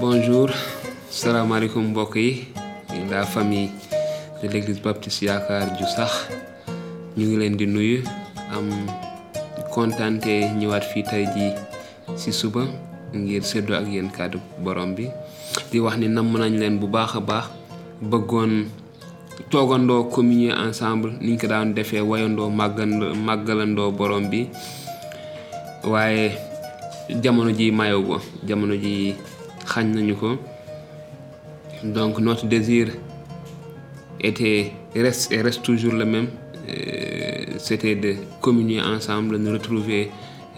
bonjour. 0.00 0.50
Salaamaaleykum 1.10 1.90
mbokk 1.94 2.16
yi 2.16 2.48
la 3.10 3.22
famille 3.26 3.70
de 4.42 4.48
l'église 4.48 4.80
baptiste 4.82 5.22
yaakaar 5.26 5.76
ju 5.78 5.86
sax 5.86 6.10
ñu 7.16 7.26
ngi 7.26 7.36
leen 7.36 7.56
di 7.56 7.66
nuyu. 7.66 8.02
Am 8.54 8.66
kontante 9.74 10.50
ñëwaat 10.58 10.84
fii 10.92 11.02
tey 11.02 11.24
ji 11.34 11.52
ci 12.16 12.32
suba 12.32 12.66
ngir 13.14 13.42
séddoo 13.42 13.76
ak 13.76 13.86
yéen 13.86 14.10
kàddu 14.10 14.38
borom 14.62 14.94
bi 14.94 15.06
di 15.70 15.78
wax 15.80 15.96
ni 15.98 16.08
namm 16.08 16.34
nañ 16.38 16.58
leen 16.58 16.78
bu 16.78 16.86
baax 16.86 17.14
a 17.16 17.20
baax 17.20 17.44
bëggoon 18.02 18.66
toogandoo 19.50 20.04
communier 20.10 20.54
ensemble. 20.58 21.12
Niñ 21.20 21.38
ko 21.38 21.46
daan 21.46 21.74
defee 21.74 22.00
wayandoo 22.02 22.50
màggandoo 22.50 23.14
màggalandoo 23.14 23.90
borom 23.92 24.30
bi 24.30 24.48
waaye 25.84 26.32
jamono 27.22 27.50
ji 27.52 27.70
mayow 27.70 28.02
ko 28.02 28.16
jamono 28.46 28.74
ji 28.76 29.14
donc 31.82 32.18
notre 32.20 32.46
désir 32.46 32.88
était 34.20 34.72
reste 34.94 35.32
et 35.32 35.42
reste 35.42 35.62
toujours 35.62 35.92
le 35.92 36.04
même 36.04 36.28
euh, 36.68 37.44
c'était 37.58 37.94
de 37.94 38.14
communier 38.40 38.80
ensemble 38.80 39.36
nous 39.36 39.52
retrouver 39.52 40.10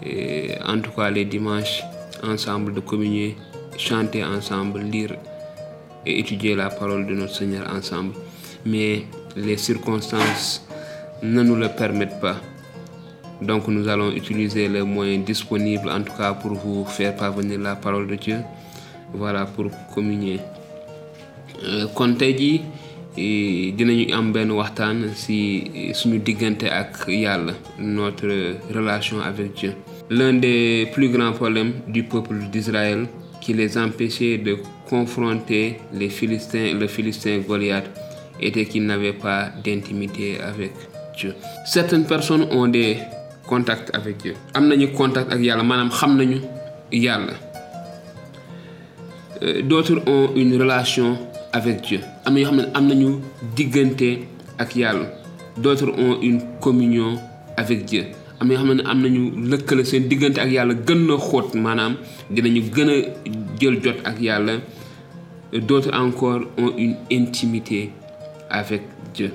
euh, 0.05 0.55
en 0.65 0.79
tout 0.79 0.91
cas 0.91 1.09
les 1.09 1.25
dimanches 1.25 1.83
ensemble 2.23 2.73
de 2.73 2.79
communier 2.79 3.35
chanter 3.77 4.23
ensemble 4.23 4.81
lire 4.81 5.15
et 6.07 6.19
étudier 6.19 6.55
la 6.55 6.69
parole 6.69 7.05
de 7.05 7.13
notre 7.13 7.35
Seigneur 7.35 7.67
ensemble. 7.73 8.13
Mais 8.65 9.03
les 9.35 9.57
circonstances 9.57 10.65
ne 11.21 11.43
nous 11.43 11.55
le 11.55 11.69
permettent 11.69 12.19
pas. 12.19 12.37
Donc 13.41 13.67
nous 13.67 13.87
allons 13.87 14.11
utiliser 14.11 14.67
les 14.67 14.81
moyens 14.81 15.23
disponibles 15.23 15.89
en 15.89 16.01
tout 16.01 16.13
cas 16.13 16.33
pour 16.33 16.53
vous 16.53 16.85
faire 16.85 17.15
parvenir 17.15 17.59
la 17.59 17.75
parole 17.75 18.07
de 18.07 18.15
Dieu 18.15 18.37
voilà 19.13 19.45
pour 19.45 19.65
communier. 19.93 20.39
Kon 21.95 22.13
tey 22.15 22.35
jii 22.37 23.73
dinañu 23.77 24.13
am 24.13 24.31
waxtaan 24.51 25.09
ci 25.15 25.91
suñu 25.93 26.21
ak 26.69 27.07
notre 27.79 28.57
relation 28.73 29.19
avec 29.21 29.53
Dieu. 29.55 29.73
L'un 30.09 30.33
des 30.33 30.87
plus 30.93 31.09
grands 31.09 31.33
problèmes 31.33 31.73
du 31.87 32.03
peuple 32.03 32.35
d'Israël 32.51 33.07
qui 33.41 33.53
les 33.53 33.77
empêchait 33.77 34.37
de 34.37 34.57
confronter 34.89 35.77
les 35.93 36.09
Philistins 36.09 36.73
le 36.79 36.87
Philistin 36.87 37.39
Goliath 37.39 37.89
était 38.39 38.65
qu'ils 38.65 38.85
n'avaient 38.85 39.13
pas 39.13 39.49
d'intimité 39.63 40.39
avec 40.39 40.71
Dieu. 41.17 41.33
Certaines 41.65 42.05
personnes 42.05 42.47
ont 42.51 42.67
des 42.67 42.97
contacts 43.47 43.89
avec 43.95 44.17
Dieu. 44.17 44.35
Contact 44.95 45.31
ak 45.31 45.39
nañu 45.39 46.39
yàlla 46.91 47.33
d'autres 49.63 50.01
ont 50.07 50.29
une 50.35 50.59
relation 50.59 51.17
avec 51.53 51.81
Dieu. 51.81 51.99
Am 52.25 52.33
na 52.33 52.41
yoo 52.41 53.21
d'autres 55.57 55.89
ont 55.97 56.21
une 56.21 56.41
communion 56.61 57.17
avec 57.57 57.85
Dieu. 57.85 58.05
Am 58.39 58.47
na 58.47 58.53
yoo 58.53 58.63
xam 58.63 58.73
ne 58.75 58.83
am 58.85 59.01
nañu 59.01 59.31
lëkkale 59.49 59.83
seen 59.85 60.07
diggante 60.07 60.37
ak 60.39 60.51
yàlla 60.51 60.73
gën 60.85 61.07
xóot 61.17 61.55
maanaam 61.55 61.95
dinañu 62.29 62.61
gën 62.73 62.89
a 62.89 62.95
jël 63.59 63.81
jot 63.83 63.99
ak 64.05 64.21
yàlla. 64.21 64.53
D'autres 65.53 65.93
encore 65.93 66.41
ont 66.57 66.73
une 66.77 66.95
intimité 67.11 67.91
avec 68.49 68.81
Dieu. 69.13 69.31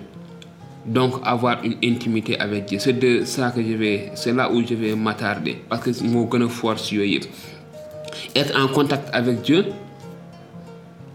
Donc 0.85 1.15
avoir 1.25 1.63
une 1.65 1.77
intimité 1.83 2.39
avec 2.39 2.67
Dieu. 2.67 2.79
C'est 2.81 2.93
de 2.99 3.25
ça 3.25 3.51
que 3.51 3.63
je 3.63 3.73
vais 3.75 4.11
c'est 4.15 4.33
là 4.33 4.51
où 4.53 4.63
je 4.67 4.75
vais 4.75 4.95
m'attarder 4.95 5.59
parce 5.69 5.83
que 5.83 6.05
moo 6.05 6.29
gën 6.31 6.43
a 6.45 6.49
fort 6.49 6.79
si 6.79 6.97
yooyu 6.97 7.15
yëpp. 7.15 7.25
Être 8.37 8.59
en 8.61 8.69
contact 8.69 9.09
avec 9.13 9.41
Dieu 9.43 9.65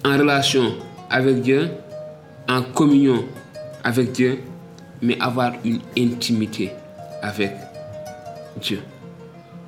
en 0.06 0.18
relation 0.18 0.76
avec 1.10 1.42
Dieu 1.42 1.70
en 2.48 2.62
communion 2.62 3.26
avec 3.84 4.12
Dieu 4.12 4.40
mais 5.02 5.18
avoir 5.20 5.54
une 5.64 5.80
intimité 5.98 6.72
avec 7.22 7.52
Dieu. 8.62 8.80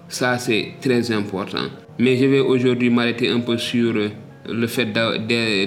Ça 0.08 0.38
c'est 0.38 0.74
très 0.81 1.12
important. 1.12 1.68
Mais 2.00 2.18
je 2.18 2.26
vais 2.26 2.40
aujourd'hui 2.40 2.90
m'arrêter 2.90 3.30
un 3.30 3.40
peu 3.42 3.58
sur 3.58 3.94
le 3.94 4.68
fait 4.68 4.86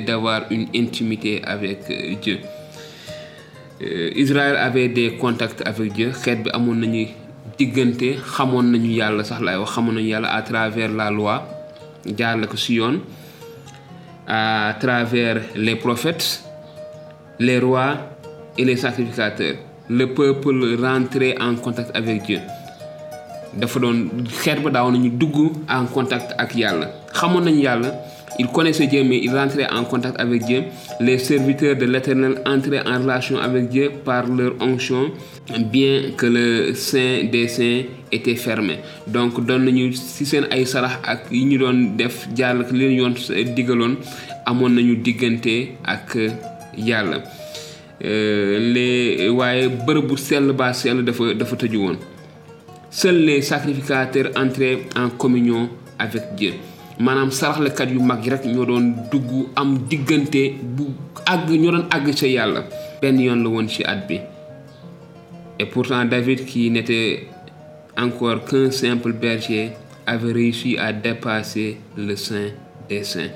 d'avoir 0.04 0.42
une 0.50 0.66
intimité 0.74 1.40
avec 1.44 1.80
Dieu. 2.20 2.38
Israël 4.16 4.56
avait 4.56 4.88
des 4.88 5.16
contacts 5.16 5.62
avec 5.66 5.92
Dieu. 5.92 6.12
Diggante 7.58 8.16
xamoon 8.34 8.72
nañu 8.72 8.90
yàlla 8.98 9.24
sax 9.24 9.40
laay 9.40 9.58
wax 9.58 9.70
xamoon 9.74 9.94
nañu 9.94 10.08
yàlla 10.08 10.28
à 10.32 10.42
travers 10.42 10.90
la 10.92 11.10
loi 11.10 11.42
jaarle 12.18 12.46
ko 12.46 12.56
ci 12.56 12.74
yoon 12.74 13.00
à 14.26 14.74
travers 14.80 15.40
les 15.54 15.76
prophètes 15.76 16.42
les 17.38 17.58
rois 17.58 17.96
et 18.56 18.64
les 18.64 18.76
sacrificateurs. 18.76 19.56
Le 19.88 20.06
peuple 20.14 20.76
rentrait 20.80 21.34
en 21.40 21.54
contact 21.56 21.90
avec 21.94 22.22
Dieu. 22.22 22.40
Dafa 23.52 23.80
doon 23.80 24.08
xeet 24.32 24.62
ba 24.64 24.70
daaw 24.70 24.88
en 24.88 25.86
contact 25.92 26.32
ak 26.38 26.54
yàlla 26.56 26.88
ils 28.38 28.48
connaissaient 28.48 28.86
Dieu 28.86 29.02
mais 29.04 29.18
ils 29.22 29.34
rentraient 29.34 29.70
en 29.70 29.84
contact 29.84 30.18
avec 30.20 30.44
Dieu. 30.44 30.64
Les 31.00 31.18
serviteurs 31.18 31.76
de 31.76 31.84
l'Éternel 31.86 32.36
entraient 32.46 32.86
en 32.86 33.00
relation 33.00 33.38
avec 33.38 33.68
Dieu 33.68 33.90
par 34.04 34.26
leur 34.26 34.54
onction 34.60 35.10
bien 35.70 36.12
que 36.16 36.26
le 36.26 36.74
sein 36.74 37.24
des 37.30 37.48
saints 37.48 37.82
était 38.10 38.36
fermé. 38.36 38.78
Donc 39.06 39.44
doon 39.44 39.66
ay 40.50 40.64
sarax 40.66 40.98
ak 41.04 41.30
yi 41.32 41.44
ñu 41.44 41.58
def 41.96 42.26
yoon 42.36 43.14
digaloon 43.56 43.96
ak 45.84 46.16
yàlla. 46.76 47.22
Les 48.02 49.28
waaye 49.28 49.68
bërëb 49.68 50.06
bu 50.08 50.16
seuls 52.92 53.24
les 53.24 53.40
sacrificateurs 53.40 54.30
entraient 54.36 54.80
en 54.96 55.08
communion 55.08 55.70
avec 55.98 56.34
Dieu 56.36 56.52
et 65.58 65.66
pourtant 65.66 66.04
David 66.04 66.44
qui 66.44 66.70
n'était 66.70 67.28
encore 67.96 68.44
qu'un 68.44 68.70
simple 68.70 69.12
berger 69.12 69.72
avait 70.06 70.32
réussi 70.32 70.76
à 70.78 70.92
dépasser 70.92 71.76
le 71.96 72.16
saint 72.16 72.50
des 72.88 73.04
saints. 73.04 73.30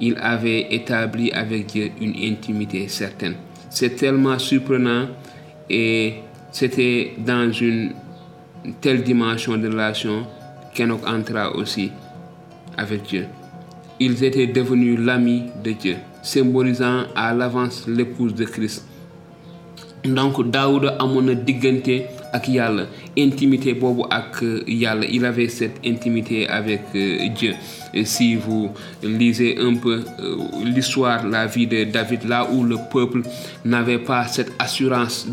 Il 0.00 0.16
avait 0.18 0.72
établi 0.72 1.32
avec 1.32 1.66
Dieu 1.66 1.90
une 2.00 2.14
intimité 2.32 2.86
certaine. 2.88 3.34
C'est 3.68 3.96
tellement 3.96 4.38
surprenant 4.38 5.08
et 5.68 6.14
c'était 6.52 7.14
dans 7.18 7.50
une 7.52 7.94
telle 8.80 9.02
dimension 9.02 9.56
de 9.56 9.68
relation 9.68 10.26
qu'Enoch 10.74 11.02
entra 11.06 11.54
aussi 11.56 11.90
Dieu. 12.84 13.26
Ils 13.98 14.24
étaient 14.24 14.46
devenus 14.46 14.98
l'ami 14.98 15.44
de 15.62 15.72
Dieu, 15.72 15.96
symbolisant 16.22 17.04
à 17.14 17.34
l'avance 17.34 17.84
l'épouse 17.86 18.34
de 18.34 18.44
Christ. 18.44 18.86
donc 20.04 20.40
Daouda 20.50 20.96
amoon 20.98 21.22
na 21.28 21.34
diggante 21.34 22.06
ak 22.32 22.48
yàlla 22.48 22.86
intimité 23.22 23.74
boobu 23.74 24.02
ak 24.10 24.42
yàlla. 24.66 25.06
Il 25.10 25.24
avait 25.24 25.48
cette 25.48 25.80
intimité 25.84 26.46
avec 26.48 26.82
Dieu. 27.34 27.54
Et 27.92 28.04
si 28.04 28.36
vous 28.36 28.70
lisez 29.02 29.58
un 29.58 29.74
peu 29.74 30.04
l'histoire 30.64 31.26
la 31.26 31.46
vie 31.46 31.66
de 31.66 31.84
David 31.84 32.24
là 32.28 32.48
où 32.50 32.62
le 32.62 32.76
peuple 32.92 33.22
n'avait 33.64 33.98
pas 33.98 34.26
cette 34.28 34.52
assurance 34.58 35.26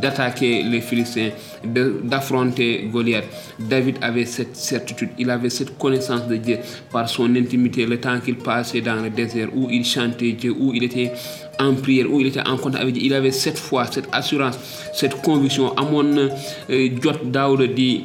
d'attaquer 0.00 0.62
les 0.62 0.80
Philistins 0.80 1.30
d'affronter 1.64 2.88
Goliath 2.90 3.24
David 3.58 3.96
avait 4.00 4.24
cette 4.24 4.56
certitude. 4.56 5.10
Il 5.18 5.28
avait 5.30 5.50
cette 5.50 5.76
connaissance 5.78 6.26
de 6.26 6.36
Dieu 6.36 6.58
par 6.90 7.08
son 7.08 7.34
intimité 7.36 7.84
le 7.86 7.98
temps 8.00 8.18
qu'il 8.20 8.36
passait 8.36 8.80
dans 8.80 8.96
le 8.96 9.10
désert 9.10 9.48
où 9.54 9.68
il 9.70 9.84
chantait 9.84 10.32
Dieu 10.32 10.54
où 10.58 10.72
il 10.72 10.84
était 10.84 11.12
en 11.60 11.74
prière 11.74 12.10
où 12.10 12.20
il 12.20 12.28
était 12.28 12.40
en 12.46 12.56
contact 12.56 12.82
avec 12.82 12.94
Dieu. 12.94 13.02
Il 13.04 13.12
avait 13.14 13.32
cette 13.32 13.58
foi 13.58 13.84
cette 13.90 14.08
assurance 14.12 14.58
cette 14.94 15.20
conviction. 15.20 15.76
Amoon 15.76 16.04
na 16.04 16.28
jot 16.68 17.24
Daawuda 17.30 17.66
di 17.66 18.04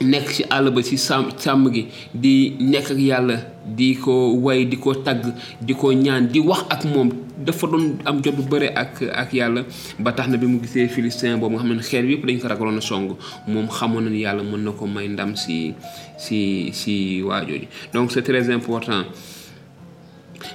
nekk 0.00 0.28
ci 0.34 0.42
àll 0.50 0.70
ba 0.74 0.82
ci 0.82 0.96
sàmm 0.98 1.30
sàmm 1.38 1.70
gi 1.72 1.86
di 2.12 2.56
nekk 2.58 2.90
ak 2.90 2.98
yàlla 2.98 3.36
di 3.64 3.94
ko 3.96 4.34
way 4.42 4.66
di 4.66 4.76
ko 4.76 4.92
tagg 4.94 5.22
di 5.60 5.72
ko 5.74 5.92
ñaan 5.92 6.28
di 6.28 6.40
wax 6.40 6.64
ak 6.68 6.84
moom. 6.84 7.10
Dafa 7.44 7.66
doon 7.66 7.98
am 8.06 8.20
jot 8.22 8.34
bu 8.36 8.42
bëre 8.42 8.70
ak 8.74 9.02
ak 9.10 9.32
yàlla. 9.34 9.64
Ba 9.98 10.12
tax 10.12 10.28
na 10.28 10.36
bi 10.36 10.46
mu 10.46 10.60
gisee 10.60 10.88
philistin 10.88 11.36
boobu 11.38 11.56
nga 11.56 11.64
xam 11.64 11.74
ne 11.74 11.82
xeer 11.82 12.04
yëpp 12.04 12.26
dañ 12.26 12.38
ko 12.40 12.48
ragaloon 12.48 12.78
a 12.78 12.80
song 12.80 13.16
moom 13.46 13.68
xamoon 13.68 14.04
na 14.04 14.10
ni 14.10 14.20
yàlla 14.22 14.42
mën 14.42 14.62
na 14.64 14.70
ko 14.72 14.86
may 14.86 15.08
ndam 15.08 15.34
si 15.36 15.74
si 16.18 16.70
si 16.72 17.22
waajooju 17.22 17.66
donc 17.92 18.12
c'est 18.12 18.22
très 18.22 18.50
important. 18.50 19.04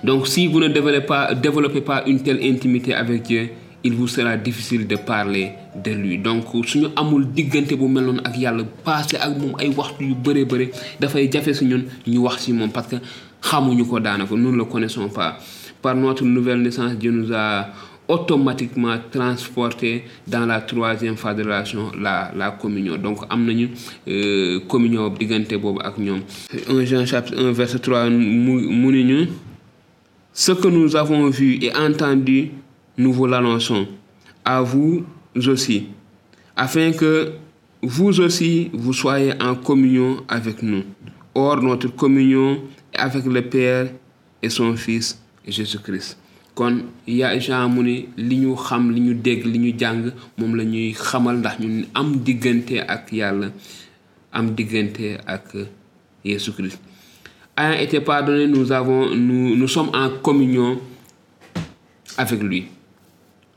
Donc 0.03 0.27
si 0.27 0.47
vous 0.47 0.59
ne 0.59 0.67
développez 0.67 1.05
pas 1.05 1.33
développez 1.33 1.81
pas 1.81 2.03
une 2.05 2.21
telle 2.21 2.39
intimité 2.43 2.93
avec 2.93 3.23
Dieu 3.23 3.49
il 3.83 3.93
vous 3.93 4.07
sera 4.07 4.35
difficile 4.37 4.87
de 4.87 4.95
parler 4.95 5.51
de 5.75 5.91
lui. 5.91 6.17
Donc 6.17 6.45
suñu 6.65 6.87
amul 6.95 7.25
diggante 7.33 7.73
bu 7.75 7.87
mel 7.87 8.03
noonu 8.05 8.19
ak 8.23 8.37
yàlla 8.37 8.63
passé 8.83 9.17
ak 9.17 9.37
moom 9.37 9.53
ay 9.59 9.69
waxtu 9.75 10.03
yu 10.05 10.15
bëree 10.15 10.45
bëri 10.45 10.69
dafay 10.99 11.29
jafe 11.31 11.53
si 11.53 11.65
ñun 11.65 11.83
ñu 12.07 12.17
wax 12.21 12.41
si 12.43 12.53
moom 12.53 12.71
parce 12.71 12.87
que 12.87 12.95
xamuñu 13.41 13.85
ko 13.85 13.99
daanaka 13.99 14.35
nous 14.35 14.51
ne 14.51 14.57
le 14.57 14.65
connaissons 14.65 15.07
pas. 15.09 15.37
Par 15.81 15.95
notre 15.95 16.25
nouvelle 16.25 16.61
naissance 16.61 16.93
Dieu 16.95 17.11
nous 17.11 17.31
a 17.33 17.67
automatiquement 18.09 18.97
transporté 19.11 20.03
dans 20.27 20.45
la 20.45 20.59
troisième 20.61 21.15
phase 21.15 21.37
de 21.37 21.43
relation 21.43 21.91
la 21.97 22.31
la 22.35 22.51
communion. 22.51 22.97
Donc 22.97 23.19
am 23.29 23.45
nañu 23.45 23.69
communion 24.67 25.09
diggante 25.09 25.53
boobu 25.55 25.79
ak 25.81 25.97
ñoom. 25.97 26.19
1 26.69 26.85
Jean 26.85 27.05
chapitre 27.05 27.37
1 27.39 27.51
verset 27.53 27.79
3 27.79 28.09
mu 28.09 28.67
mu 28.67 29.03
ñu 29.03 29.27
ce 30.33 30.51
que 30.51 30.67
nous 30.67 30.95
avons 30.95 31.29
vu 31.29 31.59
et 31.61 31.71
entendu 31.75 32.51
nous 32.99 33.13
vous 33.13 33.25
l'annonçons. 33.25 33.87
À 34.45 34.61
vous 34.61 35.05
aussi. 35.47 35.87
Afin 36.55 36.91
que 36.91 37.31
vous 37.81 38.19
aussi 38.19 38.69
vous 38.73 38.91
soyez 38.93 39.33
en 39.41 39.55
communion 39.55 40.17
avec 40.27 40.61
nous. 40.61 40.83
Or 41.33 41.61
notre 41.61 41.87
communion 41.87 42.59
est 42.93 42.99
avec 42.99 43.23
le 43.25 43.41
Père 43.41 43.87
et 44.43 44.49
son 44.49 44.75
Fils 44.75 45.17
Jésus-Christ. 45.47 46.17
Kon 46.55 46.81
ya 47.07 47.39
Jean 47.39 47.69
mu 47.69 47.83
ni 47.87 48.09
li 48.17 48.35
ñu 48.41 48.53
xam 48.59 48.89
li 48.91 48.99
ñu 48.99 49.13
dégg 49.15 49.45
li 49.45 49.59
ñu 49.59 49.71
jàng 49.79 50.11
moom 50.37 50.55
la 50.57 50.65
ñuy 50.65 50.91
xamal 50.91 51.37
ndax 51.39 51.55
am 51.95 52.17
diggante 52.25 52.81
ak 52.85 53.13
yàlla 53.13 53.47
am 54.33 54.49
diggante 54.57 55.15
ak 55.25 55.55
Jésus 56.25 56.51
Christ 56.51 56.81
ayant 57.55 57.79
été 57.79 58.01
pardonné 58.01 58.45
nous 58.47 58.73
avons 58.73 59.15
nous 59.15 59.55
nous 59.55 59.67
sommes 59.69 59.91
en 59.93 60.09
communion 60.21 60.81
avec 62.17 62.41
lui 62.43 62.65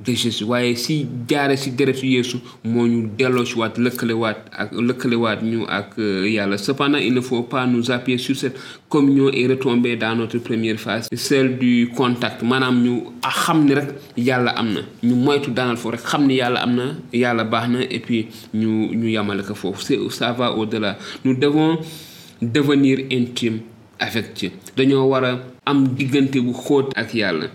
de 0.00 0.14
Jésus. 0.14 0.44
Waaye 0.44 0.74
si 0.76 1.06
jaare 1.28 1.56
si 1.56 1.70
deretu 1.72 2.06
Yeesu 2.06 2.38
moo 2.64 2.86
ñu 2.86 3.08
delloo 3.18 3.44
ci 3.44 3.54
waat 3.58 3.74
lëkkalewaat 3.78 4.36
ak 4.52 4.72
lëkkalewaat 4.72 5.42
ñu 5.42 5.64
ak 5.68 5.98
yàlla. 5.98 6.56
Cependant 6.58 6.98
il 6.98 7.12
ne 7.14 7.20
faut 7.20 7.42
pas 7.42 7.66
nous 7.66 7.90
appuyer 7.90 8.18
sur 8.18 8.34
cette 8.36 8.58
communion 8.88 9.30
et 9.32 9.46
retomber 9.46 9.96
dans 9.96 10.14
notre 10.16 10.38
première 10.38 10.78
phase 10.80 11.08
celle 11.14 11.58
du 11.58 11.90
contact. 11.94 12.42
Maanaam 12.42 12.82
ñu 12.82 13.02
xam 13.22 13.64
ni 13.66 13.74
rek 13.74 13.88
yàlla 14.16 14.50
am 14.56 14.72
na. 14.72 14.80
Ñu 15.02 15.14
moytu 15.14 15.50
daanal 15.50 15.76
foofu 15.76 15.96
rek 15.96 16.02
xam 16.04 16.26
ni 16.26 16.36
yàlla 16.36 16.60
am 16.62 16.74
na 16.74 16.84
yàlla 17.12 17.44
baax 17.44 17.68
na 17.68 17.80
et 17.82 18.00
puis 18.00 18.26
ñu 18.54 18.94
ñu 18.94 19.08
yamale 19.10 19.42
ko 19.42 19.54
foofu. 19.54 19.82
C'est 19.84 19.98
ça 20.10 20.32
va 20.32 20.52
au-delà. 20.56 20.96
Nous 21.24 21.34
devons 21.34 21.78
devenir 22.40 23.00
intime 23.12 23.60
avec 23.98 24.32
Dieu. 24.34 24.50
Dañoo 24.76 25.04
war 25.10 25.24
a 25.24 25.38
am 25.66 25.88
diggante 25.88 26.36
bu 26.40 26.52
xóot 26.54 26.90
ak 26.96 27.14
yàlla 27.14 27.46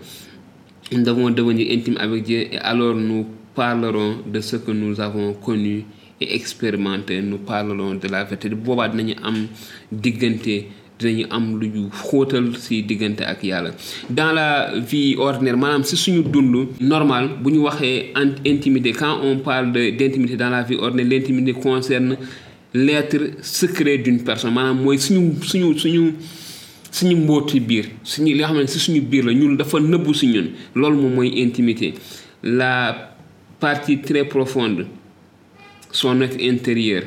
nous 0.92 1.02
devons 1.02 1.30
devenir 1.30 1.66
intimes 1.72 1.96
avec 1.98 2.22
Dieu 2.24 2.46
et 2.52 2.58
alors 2.58 2.94
nous 2.94 3.26
parlerons 3.54 4.18
de 4.26 4.40
ce 4.40 4.56
que 4.56 4.70
nous 4.70 5.00
avons 5.00 5.32
connu 5.34 5.84
et 6.20 6.34
expérimenté. 6.34 7.20
Nous 7.22 7.38
parlerons 7.38 7.94
de 7.94 8.08
la 8.08 8.24
vérité. 8.24 8.48
Boobaa 8.50 8.88
dinañu 8.88 9.14
am 9.22 9.46
diggante 9.90 10.66
dinañu 10.98 11.26
am 11.30 11.58
lu 11.60 11.68
ñu 11.68 11.82
xóotal 11.90 12.56
ci 12.56 12.82
diggante 12.82 13.20
ak 13.22 13.42
dans 14.10 14.32
la 14.32 14.72
vie 14.78 15.16
ordinaire 15.18 15.56
maanaam 15.56 15.84
ci 15.84 15.96
suñu 15.96 16.22
dund 16.22 16.68
normal 16.80 17.30
bu 17.42 17.50
ñu 17.52 17.58
waxee 17.64 18.12
intimité 18.46 18.92
quand 18.92 19.18
on 19.22 19.38
parle 19.38 19.72
de 19.72 19.90
d'intimité 19.90 20.36
dans 20.36 20.50
la 20.50 20.62
vie 20.62 20.76
ordinaire 20.76 21.18
l'intimité 21.20 21.52
concerne 21.52 22.16
l'être 22.72 23.16
secret 23.42 23.98
d'une 23.98 24.22
personne. 24.22 24.54
Maanaam 24.54 24.82
mooy 24.82 24.98
suñu 24.98 25.34
suñu 25.42 25.76
suñu 25.78 26.14
suñu 26.96 27.16
mbooti 27.16 27.60
biir 27.60 27.86
suñu 28.02 28.32
li 28.32 28.38
nga 28.40 28.46
xam 28.48 28.58
ne 28.60 28.66
si 28.66 28.78
suñu 28.78 29.00
biir 29.02 29.24
la 29.26 29.32
ñun 29.34 29.56
dafa 29.56 29.78
nëbbu 29.80 30.14
si 30.14 30.26
ñun. 30.28 30.46
Loolu 30.74 30.98
la 32.42 33.12
partie 33.60 34.00
très 34.00 34.24
profonde 34.24 34.86
son 35.92 36.20
être 36.20 36.38
intérieur. 36.40 37.02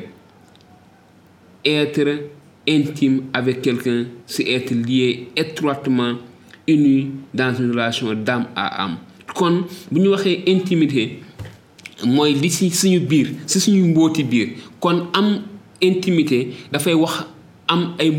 Être 1.64 2.08
intime 2.68 3.22
avec 3.32 3.62
quelqu'un 3.62 4.06
c'est 4.26 4.48
être 4.48 4.72
lié 4.74 5.28
étroitement 5.36 6.14
uni 6.68 7.10
dans 7.34 7.54
une 7.54 7.70
relation 7.70 8.14
d'âme 8.14 8.46
à 8.54 8.84
âme. 8.84 8.98
Kon 9.34 9.64
bu 9.90 10.00
ñu 10.00 10.08
waxee 10.10 10.42
intimité 10.46 11.18
mooy 12.06 12.34
li 12.34 12.50
si 12.50 12.70
suñu 12.70 13.00
biir 13.00 13.28
si 13.46 13.58
suñu 13.60 13.82
mbooti 13.90 14.22
biir. 14.24 14.48
Kon 14.78 15.08
am 15.14 15.40
intimité 15.82 16.50
dafay 16.70 16.94
wax 16.94 17.26
am 17.68 17.94
ay 17.98 18.10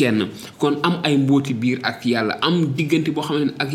kenn. 0.00 0.28
Am 0.82 1.00
ay 1.04 1.16
mbooti 1.16 1.54
biir 1.54 1.78
am 1.84 2.72
diggante 2.76 3.10
boo 3.12 3.22
ne 3.28 3.52
ak 3.60 3.70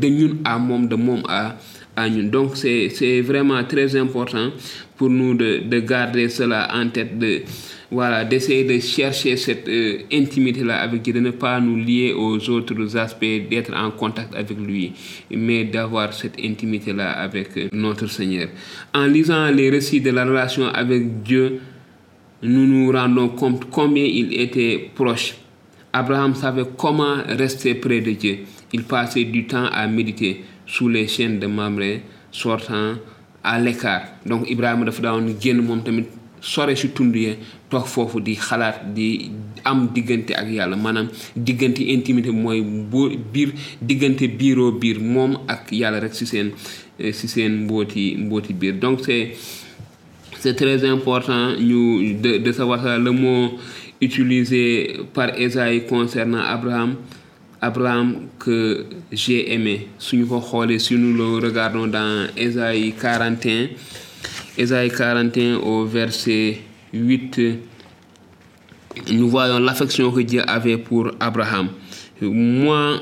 de 0.00 0.08
ñun 0.08 0.38
à 0.44 0.58
de 0.88 0.96
moom 0.96 1.22
à 1.28 1.56
à 1.96 2.08
ñun. 2.08 2.30
Donc 2.30 2.56
c'est 2.56 2.88
c'est 2.90 3.20
vraiment 3.20 3.62
très 3.64 3.96
important 3.96 4.50
pour 4.96 5.10
nous 5.10 5.34
de 5.34 5.62
de 5.68 5.80
garder 5.80 6.28
cela 6.28 6.68
en 6.72 6.88
tête 6.90 7.18
de 7.18 7.42
voilà 7.90 8.24
d'essayer 8.24 8.64
de 8.64 8.78
chercher 8.80 9.36
cette 9.36 9.66
euh, 9.68 9.98
intimité 10.12 10.62
là 10.62 10.80
avec 10.82 11.02
Dieu 11.02 11.14
de 11.14 11.20
ne 11.20 11.30
pas 11.30 11.58
nous 11.58 11.76
lier 11.76 12.12
aux 12.12 12.38
autres 12.50 12.96
aspects 12.96 13.48
d'être 13.50 13.72
en 13.74 13.90
contact 13.90 14.34
avec 14.34 14.58
lui 14.58 14.92
mais 15.30 15.64
d'avoir 15.64 16.12
cette 16.12 16.38
intimité 16.44 16.92
là 16.92 17.10
avec 17.12 17.72
notre 17.72 18.06
Seigneur. 18.08 18.48
En 18.94 19.06
lisant 19.06 19.50
les 19.50 19.70
récits 19.70 20.00
de 20.02 20.10
la 20.10 20.24
relation 20.26 20.66
avec 20.68 21.22
Dieu 21.22 21.60
nous 22.42 22.66
nous 22.66 22.92
rendons 22.92 23.28
compte 23.30 23.64
combien 23.70 24.04
il 24.04 24.40
était 24.40 24.90
proche. 24.94 25.34
Abraham 25.92 26.34
savait 26.34 26.64
comment 26.76 27.16
rester 27.26 27.74
près 27.74 28.00
de 28.00 28.12
Dieu. 28.12 28.38
Il 28.72 28.84
passait 28.84 29.24
du 29.24 29.46
temps 29.46 29.66
à 29.72 29.86
méditer 29.86 30.44
sous 30.66 30.88
les 30.88 31.08
chaînes 31.08 31.38
de 31.40 31.46
Mamré, 31.46 32.02
sortant 32.30 32.94
à 33.42 33.58
l'écart. 33.58 34.02
Donc 34.26 34.48
Ibrahima 34.50 34.84
dafa 34.84 35.02
daan 35.02 35.30
génn 35.40 35.62
moom 35.64 35.82
tamit 35.82 36.06
sore 36.40 36.74
si 36.76 36.90
tund 36.94 37.14
yi 37.16 37.36
toog 37.70 37.86
foofu 37.86 38.20
di 38.20 38.34
xalaat 38.36 38.92
di 38.94 39.30
am 39.64 39.88
diggante 39.94 40.32
ak 40.36 40.46
yàlla 40.48 40.76
maanaam 40.76 41.08
diggante 41.34 41.80
intimité 41.82 42.30
mooy 42.30 42.60
boo 42.62 43.08
biir 43.32 43.52
diggante 43.82 44.28
biiroo 44.38 44.72
biir 44.78 45.00
moom 45.00 45.38
ak 45.48 45.72
yàlla 45.72 46.00
rek 46.00 46.14
si 46.14 46.26
seen 46.26 46.52
si 47.12 47.28
seen 47.28 47.64
mbooti 47.64 48.16
mbooti 48.18 48.52
biir 48.54 48.74
donc 48.78 49.00
c'est 49.04 49.32
c'est 50.40 50.54
très 50.54 50.84
important 50.88 51.52
de 51.52 52.52
savoir 52.52 52.82
ça 52.82 52.98
le 52.98 53.10
mot 53.10 53.58
utilisé 54.00 55.00
par 55.12 55.36
Ésaïe 55.38 55.86
concernant 55.86 56.40
Abraham. 56.40 56.94
Abraham 57.60 58.28
que 58.38 58.86
j'ai 59.10 59.52
aimé. 59.52 59.88
Si 59.98 60.16
nous 60.16 60.26
le 60.28 61.44
regardons 61.44 61.88
dans 61.88 62.28
Ésaïe 62.36 62.94
41 63.00 63.68
Ésaïe 64.56 64.90
41 64.90 65.56
au 65.56 65.84
verset 65.84 66.58
8 66.92 67.40
nous 69.12 69.28
voyons 69.28 69.58
l'affection 69.58 70.10
que 70.12 70.20
Dieu 70.20 70.42
avait 70.46 70.78
pour 70.78 71.10
Abraham. 71.18 71.68
Moi 72.20 73.00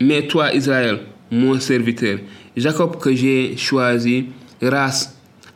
mais 0.00 0.26
toi 0.26 0.52
Israël 0.52 1.00
mon 1.30 1.58
serviteur 1.60 2.18
Jacob 2.56 2.98
que 2.98 3.14
j'ai 3.14 3.56
choisi 3.56 4.26
race 4.60 5.13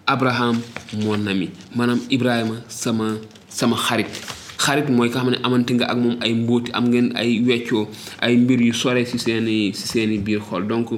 Abraham 0.09 0.57
mon 1.05 1.27
ami 1.29 1.51
maanaam 1.77 2.01
Ibrahima 2.11 2.57
sama 2.69 3.21
sama 3.49 3.77
xarit. 3.77 4.09
Xarit 4.59 4.89
mooy 4.91 5.11
ka 5.13 5.21
xam 5.21 5.31
ne 5.31 5.39
amante 5.45 5.71
nga 5.77 5.87
ak 5.87 5.97
moom 6.01 6.17
ay 6.25 6.33
mbóoti 6.35 6.73
am 6.73 6.89
ngeen 6.91 7.13
ay 7.15 7.39
weccoo 7.47 7.87
ay 8.21 8.37
mbir 8.37 8.61
yu 8.61 8.73
sore 8.75 9.05
ci 9.07 9.19
seeni 9.19 9.71
ci 9.73 9.85
seeni 9.87 10.19
biir 10.19 10.41
xol. 10.41 10.67
Donc 10.67 10.89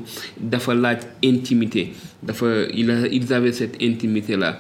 dafa 0.40 0.75
laaj 0.75 1.00
intimité. 1.23 1.93
Dafa 2.23 2.47
il 2.73 2.88
ils 3.12 3.33
avaient 3.35 3.52
cette 3.52 3.76
intimité 3.83 4.37
là 4.37 4.59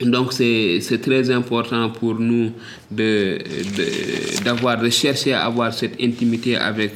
donc 0.00 0.32
c'est 0.32 1.00
très 1.00 1.30
important 1.30 1.88
pour 1.88 2.16
nous 2.16 2.52
de 2.90 3.38
de 3.76 4.44
d'avoir 4.44 4.78
de 4.80 4.90
chercher 4.90 5.32
à 5.32 5.46
avoir 5.46 5.72
cette 5.72 6.00
intimité 6.02 6.56
avec 6.56 6.92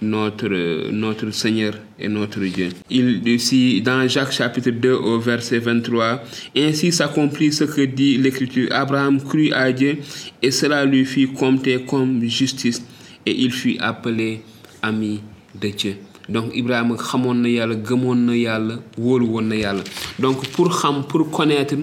notre 0.00 0.90
notre 0.92 1.30
Seigneur 1.32 1.74
et 1.98 2.08
notre 2.08 2.40
Dieu. 2.40 2.68
Il 2.90 3.20
dit 3.22 3.80
dans 3.82 4.06
Jacques 4.06 4.32
chapitre 4.32 4.70
2 4.70 4.92
au 4.92 5.18
verset 5.18 5.58
23 5.58 6.22
ainsi 6.56 6.92
s'accomplit 6.92 7.52
ce 7.52 7.64
que 7.64 7.80
dit 7.80 8.18
l'Écriture 8.18 8.68
Abraham 8.70 9.20
crut 9.20 9.52
à 9.52 9.72
Dieu 9.72 9.98
et 10.40 10.52
cela 10.52 10.84
lui 10.84 11.04
fut 11.04 11.28
compté 11.28 11.84
comme 11.84 12.22
justice 12.24 12.82
et 13.26 13.34
il 13.36 13.50
fut 13.50 13.76
appelé 13.80 14.42
ami 14.80 15.20
de 15.60 15.68
Dieu. 15.70 15.96
donc 16.28 16.52
donc 20.20 20.48
pour 20.52 21.30
connaître 21.32 21.74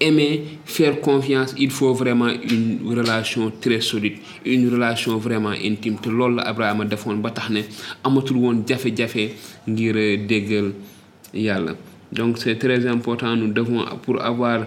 aimer, 0.00 0.58
faire 0.64 1.00
confiance, 1.00 1.54
il 1.58 1.70
faut 1.70 1.92
vraiment 1.94 2.28
une 2.28 2.78
relation 2.86 3.52
très 3.60 3.80
solide, 3.80 4.14
une 4.44 4.68
relation 4.70 5.16
vraiment 5.18 5.50
intime. 5.50 5.96
te 6.00 6.08
loolu 6.08 6.36
la 6.36 6.42
Abrahama 6.42 6.84
defoon 6.84 7.16
ba 7.20 7.32
jafe-jafe 8.66 9.30
ngir 9.68 9.94
euh, 9.96 11.72
donc 12.12 12.38
c'est 12.38 12.56
très 12.56 12.86
important 12.86 13.36
nous 13.36 13.52
devons 13.52 13.84
pour 14.02 14.20
avoir 14.22 14.66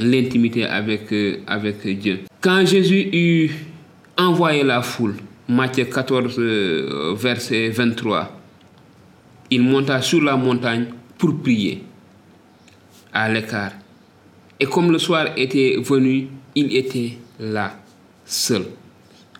l'intimité 0.00 0.64
avec 0.64 1.12
euh, 1.12 1.38
avec 1.46 1.86
Dieu. 1.98 2.20
Quand 2.40 2.64
Jésus 2.64 3.08
eut 3.12 3.50
envoyé 4.16 4.62
la 4.62 4.82
foule, 4.82 5.16
Matthieu 5.48 5.84
14 5.86 6.36
euh, 6.38 7.14
verset 7.16 7.70
23, 7.70 8.30
il 9.50 9.62
monta 9.62 10.00
sur 10.02 10.22
la 10.22 10.36
montagne 10.36 10.86
pour 11.16 11.40
prier 11.40 11.82
à 13.12 13.28
l'écart. 13.32 13.72
Et 14.60 14.66
comme 14.66 14.90
le 14.90 14.98
soir 14.98 15.28
était 15.36 15.76
venu, 15.78 16.28
il 16.54 16.76
était 16.76 17.12
là, 17.38 17.78
seul. 18.24 18.64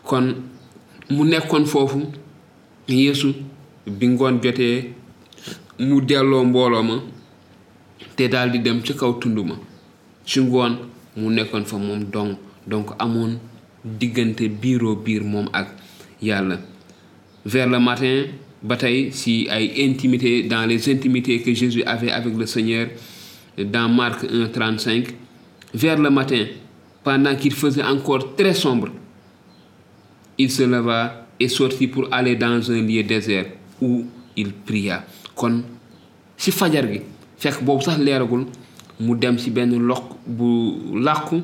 kon 0.08 0.24
mu 1.10 1.24
nekkoon 1.28 1.66
foofu 1.68 1.98
Yeesu 2.88 3.34
bi 3.84 4.08
ngoon 4.08 4.38
jotee 4.40 4.86
mu 5.84 5.98
delloo 6.00 6.44
mbooloo 6.48 6.82
ma 6.82 6.94
te 8.16 8.28
daal 8.32 8.48
di 8.54 8.62
dem 8.64 8.80
ci 8.82 8.94
kaw 8.96 9.12
tund 9.20 9.36
ma. 9.44 9.58
Ci 10.24 10.40
ngoon 10.40 10.78
mu 11.18 11.28
nekkoon 11.34 11.66
fa 11.68 11.76
moom 11.76 12.06
dong. 12.08 12.38
Donc 12.66 12.94
amoon 12.98 13.36
diggante 13.84 14.48
biiroo 14.48 14.96
biir 14.96 15.22
moom 15.24 15.50
ak 15.52 15.74
yàlla. 16.22 16.56
Vers 17.44 17.68
le 17.68 17.78
matin 17.78 18.24
ba 18.62 18.76
tey 18.76 19.10
si 19.12 19.46
ay 19.50 19.74
intimité 19.84 20.44
dans 20.44 20.64
les 20.64 20.88
intimités 20.90 21.42
que 21.42 21.52
Jésus 21.52 21.82
avait 21.84 22.10
avec 22.10 22.34
le 22.34 22.46
Seigneur 22.46 22.88
dans 23.64 23.88
Marc 23.88 24.24
1 24.24 24.48
35 24.48 25.06
vers 25.74 25.98
le 25.98 26.10
matin 26.10 26.44
pendant 27.04 27.34
qu'il 27.36 27.52
faisait 27.52 27.82
encore 27.82 28.34
très 28.36 28.54
sombre 28.54 28.88
il 30.38 30.50
se 30.50 30.62
leva 30.62 31.26
et 31.40 31.48
sortit 31.48 31.88
pour 31.88 32.08
aller 32.12 32.36
dans 32.36 32.70
un 32.70 32.80
lieu 32.82 33.02
désert 33.02 33.46
où 33.80 34.04
il 34.36 34.52
pria. 34.52 35.04
Kon 35.34 35.62
ci 36.36 36.50
fajar 36.52 36.84
gi 36.86 37.00
mu 39.00 39.14
dem 39.16 39.38
ci 39.38 39.50
benn 39.50 39.76
lox 39.78 40.02
bu 40.26 41.00
làqu 41.04 41.36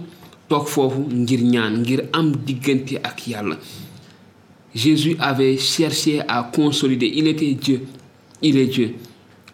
toog 0.48 0.66
foofu 0.66 1.06
ngir 1.10 1.40
ngir 1.42 2.00
am 2.12 2.32
Jésus 4.74 5.16
avait 5.20 5.56
cherché 5.56 6.20
à 6.26 6.50
consolider. 6.52 7.06
Il 7.14 7.28
était 7.28 7.52
Dieu. 7.54 7.86
Il 8.42 8.56
est 8.56 8.66
Dieu 8.66 8.94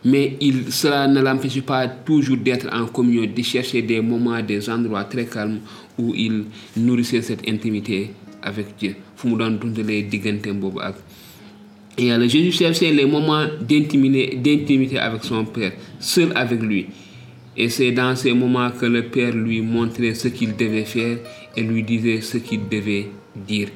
mais 0.05 0.37
il 0.41 0.73
cela 0.73 1.07
ne 1.07 1.21
l'empêche 1.21 1.61
pas 1.61 1.87
toujours 1.89 2.37
d'être 2.39 2.69
en 2.73 2.87
communion 2.87 3.31
de 3.31 3.43
chercher 3.43 3.83
des 3.83 4.01
moments 4.01 4.41
des 4.43 4.69
endroits 4.71 5.05
très 5.05 5.27
calmes 5.27 5.61
où 5.99 6.15
il 6.15 6.45
nourrissait 6.77 7.23
cette 7.23 7.47
intimité 7.49 8.11
avec 8.43 8.77
Dieu. 8.79 8.97
Ak 10.81 10.97
yàlla. 11.99 12.27
Jésus 12.27 12.53
cherchait 12.53 12.93
les 12.93 13.05
moments 13.05 13.45
d'intimité 13.61 14.99
avec 14.99 15.25
son 15.25 15.45
Père 15.45 15.73
seul 15.99 16.33
avec 16.35 16.63
lui. 16.63 16.87
Et 17.57 17.69
c'est 17.69 17.93
dans 17.93 18.17
ces 18.17 18.33
moments 18.33 18.71
que 18.71 18.87
le 18.87 19.03
Père 19.03 19.35
lui 19.35 19.61
montrait 19.61 20.15
ce 20.15 20.29
qu'il 20.29 20.57
devait 20.57 20.85
faire 20.85 21.19
et 21.57 21.63
lui 21.63 21.83
disait 21.83 22.21
ce 22.23 22.39
qu'il 22.39 22.69
devait 22.69 23.09
dire 23.47 23.69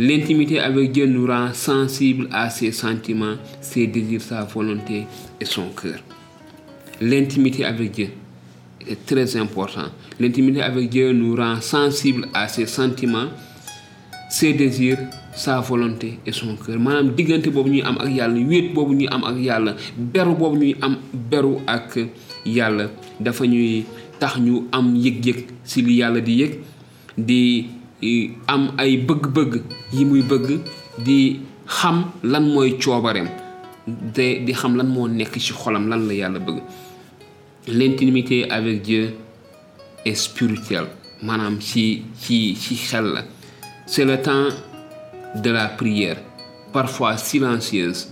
L'intimité 0.00 0.58
avec 0.58 0.92
Dieu 0.92 1.04
nous 1.04 1.26
rend 1.26 1.52
sensibles 1.52 2.26
à 2.32 2.48
ses 2.48 2.72
sentiments, 2.72 3.34
ses 3.60 3.86
désirs, 3.86 4.22
sa 4.22 4.44
volonté 4.44 5.04
et 5.38 5.44
son 5.44 5.68
cœur. 5.76 5.98
L'intimité 7.02 7.66
avec 7.66 7.90
Dieu 7.90 8.08
est 8.88 9.04
très 9.04 9.36
important. 9.36 9.90
L'intimité 10.18 10.62
avec 10.62 10.88
Dieu 10.88 11.12
nous 11.12 11.36
rend 11.36 11.60
sensibles 11.60 12.26
à 12.32 12.48
ses 12.48 12.64
sentiments, 12.64 13.26
ses 14.30 14.54
désirs, 14.54 14.96
sa 15.34 15.60
volonté 15.60 16.18
et 16.24 16.32
son 16.32 16.56
cœur 16.56 16.78
maanaam 16.80 17.10
diggante 17.14 17.48
am 17.48 17.58
am 17.92 18.00
am 20.72 20.96
ak 21.66 21.98
am 27.18 27.79
am 28.46 28.72
ay 28.78 28.96
bëgg-bëgg 28.98 29.62
yi 29.92 30.04
muy 30.04 30.22
bëgg 30.22 30.60
di 31.04 31.40
xam 31.66 32.04
lan 32.22 32.44
mooy 32.52 32.78
coobareem 32.78 33.28
te 34.14 34.40
di 34.44 34.52
xam 34.52 34.76
lan 34.76 34.88
moo 34.88 35.06
nekk 35.08 35.38
ci 35.38 35.52
xolam 35.52 35.88
lan 35.88 36.06
la 36.08 36.14
yàlla 36.14 36.38
bëgg. 36.38 36.58
L'intimité 37.68 38.48
avec 38.50 38.82
Dieu 38.82 39.14
est 40.04 40.14
spirituelle 40.14 40.88
maanaam 41.22 41.60
ci 41.60 42.02
ci 42.18 42.56
ci 42.56 42.74
xel 42.74 43.04
la. 43.14 43.22
C'est 43.86 44.04
le 44.04 44.20
temps 44.22 44.48
de 45.34 45.50
la 45.50 45.66
prière 45.68 46.16
parfois 46.72 47.16
silencieuse. 47.16 48.08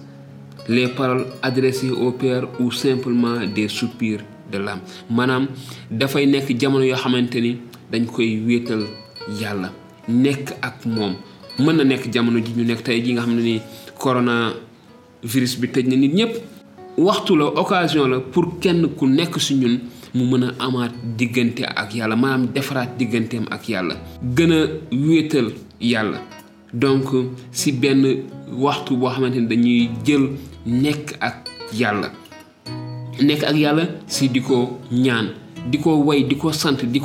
Les 0.68 0.88
paroles 0.88 1.26
adressées 1.42 1.90
au 1.90 2.11
Père 2.12 2.45
ou 2.61 2.71
simplement 2.73 3.38
des 3.47 3.68
soupirs 3.68 4.21
de 4.52 4.59
l'âme. 4.59 4.80
Maanaam 5.11 5.47
dafay 5.90 6.26
nekk 6.26 6.52
jamono 6.61 6.85
yoo 6.85 6.97
xamante 6.97 7.37
ni 7.40 7.52
dañ 7.92 8.04
koy 8.07 8.40
wéetal 8.47 8.83
yàlla 9.41 9.73
nekk 10.09 10.53
ak 10.63 10.87
moom. 10.87 11.15
mën 11.59 11.77
na 11.77 11.85
nekk 11.85 12.09
jamono 12.13 12.39
ji 12.39 12.53
ñu 12.57 12.65
nekk 12.65 12.83
tey 12.85 13.03
ji 13.03 13.13
nga 13.13 13.23
xam 13.23 13.35
ne 13.35 13.43
ni 13.43 13.61
corona 13.99 14.53
virus 15.23 15.57
bi 15.59 15.67
tëj 15.69 15.87
na 15.89 15.97
nit 15.97 16.15
ñëpp 16.15 16.33
waxtu 16.99 17.37
la 17.37 17.45
occasion 17.47 18.07
la 18.09 18.21
pour 18.21 18.59
kenn 18.61 18.87
ku 18.97 19.07
nekk 19.07 19.41
si 19.41 19.55
ñun 19.55 19.81
mu 20.15 20.25
mën 20.25 20.45
a 20.45 20.55
amaat 20.65 20.93
diggante 21.17 21.63
ak 21.65 21.95
yàlla 21.95 22.17
maanaam 22.17 22.47
defaraat 22.55 22.97
digganteem 22.99 23.45
ak 23.51 23.69
yàlla 23.69 23.95
gën 24.37 24.53
a 24.53 24.61
wéetal 24.93 25.53
yàlla. 25.81 26.19
donc 26.73 27.09
si 27.51 27.73
benn 27.73 28.23
waxtu 28.53 28.97
boo 28.97 29.11
xamante 29.11 29.37
ni 29.41 29.47
dañuy 29.49 29.91
jël 30.05 30.29
nekk 30.67 31.17
ak 31.21 31.49
yàlla. 31.75 32.11
nekk 33.23 33.43
ak 33.45 33.57
yàlla 33.57 33.83
si 34.07 34.29
di 34.29 34.41
ko 34.41 34.79
ñaan 34.93 35.29
di 35.71 35.79
ko 35.79 35.97
way 36.05 36.23
di 36.25 36.37
ko 36.37 36.53
sant 36.53 36.85
di 36.85 37.01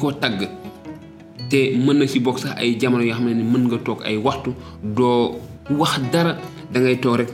te 1.50 1.76
mën 1.78 1.98
na 2.00 2.08
ci 2.08 2.20
bokk 2.20 2.40
sax 2.40 2.54
ay 2.58 2.78
jamono 2.80 3.04
mën 3.04 3.64
nga 3.68 3.78
toog 3.86 4.02
ay 4.06 4.18
waxtu 4.18 4.52
doo 4.84 5.36
wax 5.70 6.00
dara 6.12 6.38
da 6.72 6.80
ngay 6.80 6.98
toog 7.00 7.18
rek 7.18 7.30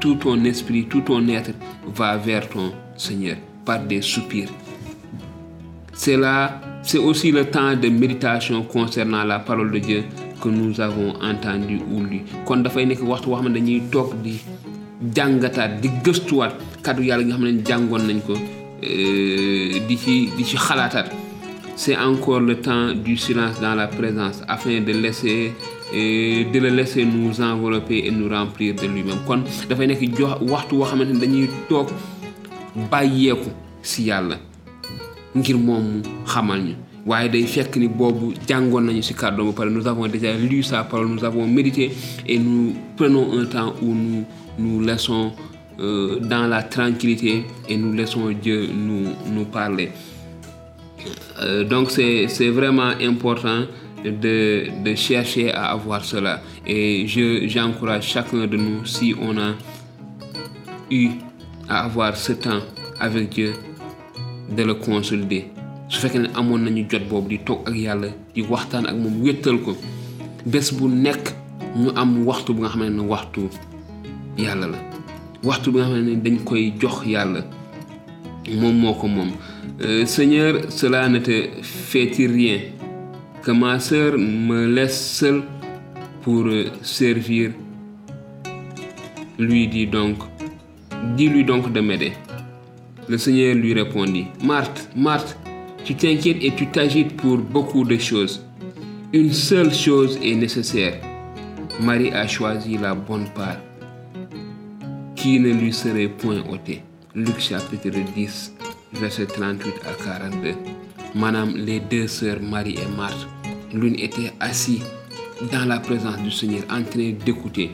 tout 0.00 0.14
ton 0.16 0.42
esprit 0.44 0.84
tout 0.88 1.02
ton 1.02 1.28
être 1.28 1.52
va 1.94 2.16
vers 2.16 2.48
ton 2.48 2.72
Seigneur 2.96 3.36
par 3.64 3.80
des 3.84 4.00
soupirs. 4.02 4.48
C'est 5.92 6.16
là 6.16 6.60
c'est 6.82 6.98
aussi 6.98 7.30
le 7.30 7.44
temps 7.44 7.76
de 7.76 7.88
méditation 7.88 8.62
concernant 8.62 9.22
la 9.24 9.38
parole 9.38 9.70
de 9.70 9.78
Dieu 9.78 10.04
que 10.40 10.48
nous 10.48 10.80
avons 10.80 11.12
entendu 11.20 11.78
ou 11.92 12.00
lu. 12.02 12.22
Kon 12.48 12.62
dafay 12.64 12.86
nekk 12.88 13.02
waxtu 13.04 13.28
boo 13.28 13.36
xam 13.36 13.50
ne 13.50 13.58
dañuy 13.58 13.82
toog 13.92 14.14
di 14.24 14.38
jàngataat 15.16 15.80
di 15.82 15.90
gëstuwaat 16.04 16.54
kàddu 16.82 17.02
yàlla 17.04 17.24
nga 17.26 17.34
xam 17.36 17.44
ne 17.44 17.62
jàngoon 17.68 18.06
di 18.82 19.96
ci 19.98 20.30
di 20.36 20.44
ci 20.44 20.56
xalaataat 20.56 21.10
c'est 21.76 21.96
encore 21.96 22.40
le 22.40 22.56
temps 22.60 22.92
du 22.92 23.16
silence 23.16 23.60
dans 23.60 23.74
la 23.74 23.86
présence 23.88 24.42
afin 24.48 24.80
de 24.80 24.92
laisser 24.92 25.52
de 25.92 26.58
le 26.58 26.68
laisser 26.68 27.04
nous 27.04 27.40
envelopper 27.40 28.04
et 28.06 28.10
nous 28.10 28.28
remplir 28.28 28.74
de 28.74 28.86
lui-même. 28.86 29.18
Kon 29.26 29.42
dafay 29.68 29.86
nekk 29.88 30.14
jox 30.16 30.40
waxtu 30.48 30.74
woo 30.76 30.84
xamante 30.86 31.12
ne 31.14 31.18
dañuy 31.20 31.48
toog 31.68 31.88
bàyyeeku 32.90 33.50
si 33.82 34.04
yàlla 34.08 34.36
ngir 35.34 35.56
moom 35.58 35.82
mu 35.82 36.02
xamal 36.26 36.60
ñu. 36.62 36.74
Waaye 37.06 37.28
day 37.30 37.46
fekk 37.46 37.76
ni 37.76 37.88
boobu 37.88 38.34
jàngoon 38.46 38.82
nañu 38.84 39.02
ci 39.02 39.14
kàddoom 39.14 39.46
ba 39.50 39.52
pare 39.56 39.70
nous 39.70 39.86
avons 39.88 40.06
déjà 40.06 40.32
lu 40.36 40.62
sa 40.62 40.84
parole 40.84 41.08
nous 41.08 41.24
avons 41.24 41.46
médité 41.46 41.90
et 42.26 42.38
nous 42.38 42.74
prenons 42.96 43.32
un 43.38 43.46
temps 43.46 43.72
où 43.82 43.94
nous 43.94 44.24
nous 44.58 44.80
laissons 44.84 45.32
euh, 45.80 46.18
dans 46.20 46.46
la 46.46 46.62
tranquillité 46.62 47.44
et 47.68 47.76
nous 47.76 47.92
laissons 47.92 48.30
Dieu 48.30 48.68
nous 48.72 49.06
nous 49.32 49.44
parler. 49.44 49.90
Euh, 51.40 51.64
donc 51.64 51.90
c'est 51.90 52.50
vraiment 52.50 52.92
important 53.00 53.62
de 54.04 54.66
de 54.84 54.94
chercher 54.94 55.52
à 55.52 55.70
avoir 55.72 56.04
cela. 56.04 56.40
Et 56.66 57.06
je 57.06 57.46
j'encourage 57.48 58.06
chacun 58.08 58.46
de 58.46 58.56
nous 58.56 58.84
si 58.84 59.14
on 59.20 59.36
a 59.38 59.54
eu 60.90 61.08
à 61.68 61.84
avoir 61.84 62.16
ce 62.16 62.32
temps 62.32 62.60
avec 63.00 63.30
Dieu 63.30 63.52
de 64.56 64.62
le 64.62 64.74
consolider 64.74 65.46
su 65.90 65.98
fekkee 65.98 66.20
ne 66.22 66.28
amoon 66.38 66.58
nañu 66.64 66.84
jot 66.90 67.02
boobu 67.10 67.28
di 67.28 67.38
toog 67.46 67.66
ak 67.68 67.74
yàlla 67.74 68.08
di 68.34 68.42
waxtaan 68.42 68.86
ak 68.86 68.94
moom 68.94 69.22
wéttal 69.24 69.58
ko 69.64 69.74
bés 70.46 70.70
bu 70.76 70.86
nekk 70.88 71.34
ñu 71.76 71.90
am 71.96 72.26
waxtu 72.26 72.54
bu 72.54 72.60
nga 72.62 72.68
xam 72.70 72.82
ne 72.96 73.02
waxtu 73.02 73.42
yàlla 74.38 74.66
la 74.70 74.89
waxtu 75.42 75.70
bi 75.72 75.78
nga 75.78 75.86
xam 75.88 76.04
ne 76.04 76.14
dañ 76.24 76.36
koy 76.44 76.72
jox 76.80 76.96
yàlla 77.06 77.40
moom 78.60 79.32
Seigneur 80.04 80.54
cela 80.70 81.08
ne 81.08 81.18
te 81.20 81.36
fait-il 81.62 82.30
rien 82.32 82.58
que 83.42 83.50
ma 83.52 83.78
sœur 83.78 84.18
me 84.18 84.66
laisse 84.66 85.00
seule 85.18 85.42
pour 86.22 86.44
servir 86.82 87.52
lui 89.38 89.68
dit 89.68 89.86
donc 89.86 90.16
dis-lui 91.16 91.44
donc 91.44 91.72
de 91.72 91.80
m'aider 91.80 92.12
Le 93.10 93.18
Seigneur 93.18 93.56
lui 93.56 93.74
répondit, 93.74 94.26
Marthe, 94.44 94.88
Marthe, 94.94 95.36
tu 95.84 95.96
t'inquiètes 95.96 96.44
et 96.44 96.52
tu 96.54 96.68
t'agites 96.68 97.16
pour 97.16 97.38
beaucoup 97.38 97.82
de 97.84 97.98
choses. 97.98 98.40
Une 99.12 99.32
seule 99.32 99.74
chose 99.74 100.16
est 100.22 100.36
nécessaire. 100.36 100.94
Marie 101.80 102.12
a 102.12 102.28
choisi 102.28 102.78
la 102.78 102.94
bonne 102.94 103.26
part 103.34 103.56
qui 105.20 105.38
ne 105.38 105.52
lui 105.52 105.70
serait 105.70 106.08
point 106.08 106.42
ôtée. 106.48 106.82
Luc 107.14 107.38
chapitre 107.40 107.90
10, 107.90 108.54
verset 108.94 109.26
38 109.26 109.74
à 109.86 110.02
42. 110.02 110.54
Madame, 111.14 111.56
les 111.56 111.78
deux 111.78 112.06
sœurs 112.06 112.40
Marie 112.40 112.76
et 112.78 112.96
Marthe, 112.96 113.28
l'une 113.74 113.98
était 113.98 114.32
assise 114.40 114.82
dans 115.52 115.68
la 115.68 115.78
présence 115.78 116.16
du 116.22 116.30
Seigneur 116.30 116.62
en 116.70 116.82
train 116.82 117.12
d'écouter. 117.26 117.70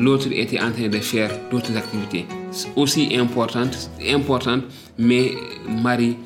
L'autre 0.00 0.28
était 0.32 0.58
en 0.58 0.72
train 0.72 0.88
de 0.88 0.98
faire 1.00 1.30
d'autres 1.50 1.76
activités 1.76 2.24
aussi 2.76 3.14
importantes, 3.14 3.90
importantes 4.08 4.64
mais 4.96 5.32
Marie, 5.68 6.16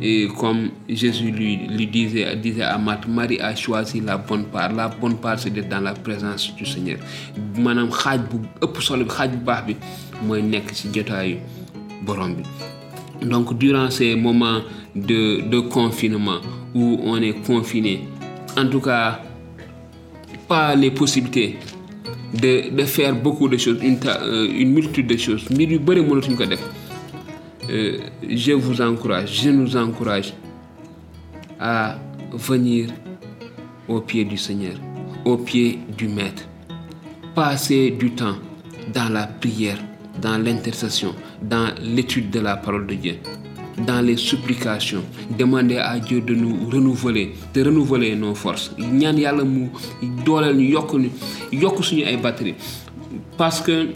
et 0.00 0.28
comme 0.38 0.70
Jésus 0.88 1.30
lui, 1.32 1.86
disait, 1.88 2.62
à 2.62 2.78
Marthe, 2.78 3.08
Marie 3.08 3.40
a 3.40 3.54
choisi 3.56 4.00
la 4.00 4.16
bonne 4.16 4.44
part. 4.44 4.72
La 4.72 4.88
bonne 4.88 5.16
part, 5.16 5.38
c'est 5.38 5.50
d'être 5.50 5.68
dans 5.68 5.80
la 5.80 5.92
présence 5.94 6.54
du 6.54 6.64
Seigneur. 6.64 6.98
Madame, 7.58 7.90
xaaj 7.90 8.20
bu 8.30 8.38
ëpp 8.62 8.80
solo 8.82 9.04
bi 9.04 9.10
xaaj 9.10 9.30
bu. 9.66 9.74
Donc, 13.22 13.58
durant 13.58 13.90
ces 13.90 14.14
moments 14.14 14.60
de, 14.94 15.60
confinement 15.68 16.38
où 16.74 17.00
on 17.04 17.20
est 17.20 17.34
confiné, 17.44 18.04
en 18.56 18.66
tout 18.68 18.80
cas, 18.80 19.20
pas 20.46 20.76
les 20.76 20.92
possibilités 20.92 21.56
de, 22.34 22.84
faire 22.84 23.14
beaucoup 23.16 23.48
de 23.48 23.56
choses, 23.56 23.78
une, 23.82 23.98
euh, 24.06 24.64
multitude 24.64 25.08
de 25.08 25.16
choses. 25.16 25.48
mbir 25.50 25.70
yu 25.72 25.78
bëri 25.80 26.02
mënatuñ 26.04 26.36
ko 26.36 26.46
def. 26.46 26.62
Euh, 27.70 27.98
je 28.26 28.52
vous 28.52 28.80
encourage, 28.80 29.42
je 29.42 29.50
nous 29.50 29.76
encourage 29.76 30.32
à 31.60 31.96
venir 32.32 32.88
au 33.86 34.00
pied 34.00 34.24
du 34.24 34.38
Seigneur, 34.38 34.74
au 35.26 35.36
pied 35.36 35.78
du 35.96 36.08
Maître. 36.08 36.44
Passer 37.34 37.90
du 37.90 38.12
temps 38.12 38.36
dans 38.94 39.10
la 39.12 39.26
prière, 39.26 39.78
dans 40.22 40.38
l'intercession, 40.38 41.14
dans 41.42 41.68
l'étude 41.82 42.30
de 42.30 42.40
la 42.40 42.56
parole 42.56 42.86
de 42.86 42.94
Dieu, 42.94 43.16
dans 43.86 44.00
les 44.00 44.16
supplications. 44.16 45.02
Demander 45.38 45.76
à 45.76 45.98
Dieu 45.98 46.22
de 46.22 46.34
nous 46.34 46.70
renouveler, 46.70 47.34
de 47.52 47.64
renouveler 47.64 48.16
nos 48.16 48.34
forces. 48.34 48.74
parce 53.36 53.60
que 53.60 53.88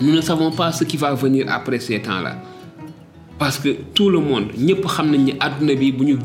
nous 0.00 0.12
ne 0.12 0.20
savons 0.22 0.50
pas 0.50 0.72
ce 0.72 0.84
qui 0.84 0.96
va 0.96 1.12
venir 1.12 1.44
après 1.48 1.78
ces 1.78 2.00
temps-là. 2.00 2.49
Parce 3.40 3.58
que 3.58 3.70
tout 3.94 4.10
le 4.10 4.20
monde 4.20 4.48
ñëpp 4.66 4.84
xam 4.94 5.06
nañ 5.12 5.22
ni 5.24 5.32
àdduna 5.46 5.74
bi 5.74 5.90
bu 5.92 6.04
ñu 6.04 6.16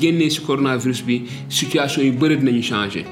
coronavirus 0.45 1.01
bi 1.07 1.23
situation 1.47 2.01
yu 2.03 2.61
changer. 2.61 3.05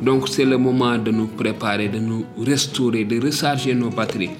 Donc 0.00 0.28
c'est 0.28 0.44
le 0.44 0.56
moment 0.56 0.96
de 0.96 1.10
nous 1.10 1.26
préparer 1.26 1.88
de 1.88 1.98
nous 1.98 2.24
restaurer 2.38 3.04
de 3.04 3.20
recharger 3.20 3.74
nos 3.74 3.90
batteries 3.90 4.30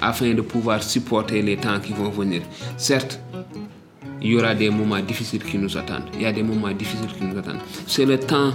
afin 0.00 0.32
de 0.34 0.40
pouvoir 0.40 0.82
supporter 0.84 1.42
les 1.42 1.56
temps 1.56 1.80
qui 1.80 1.92
vont 1.92 2.10
venir. 2.10 2.42
Certes 2.76 3.18
il 4.22 4.30
y 4.30 4.36
aura 4.36 4.54
des 4.54 4.70
moments 4.70 5.00
difficiles 5.00 5.42
qui 5.42 5.58
nous 5.58 5.76
attendent. 5.76 6.04
Il 6.14 6.22
y 6.22 6.26
a 6.26 6.32
des 6.32 6.42
moments 6.44 6.70
difficiles 6.70 7.08
qui 7.18 7.24
nous 7.24 7.36
attendent. 7.38 7.62
C'est 7.88 8.04
le 8.06 8.20
temps 8.20 8.52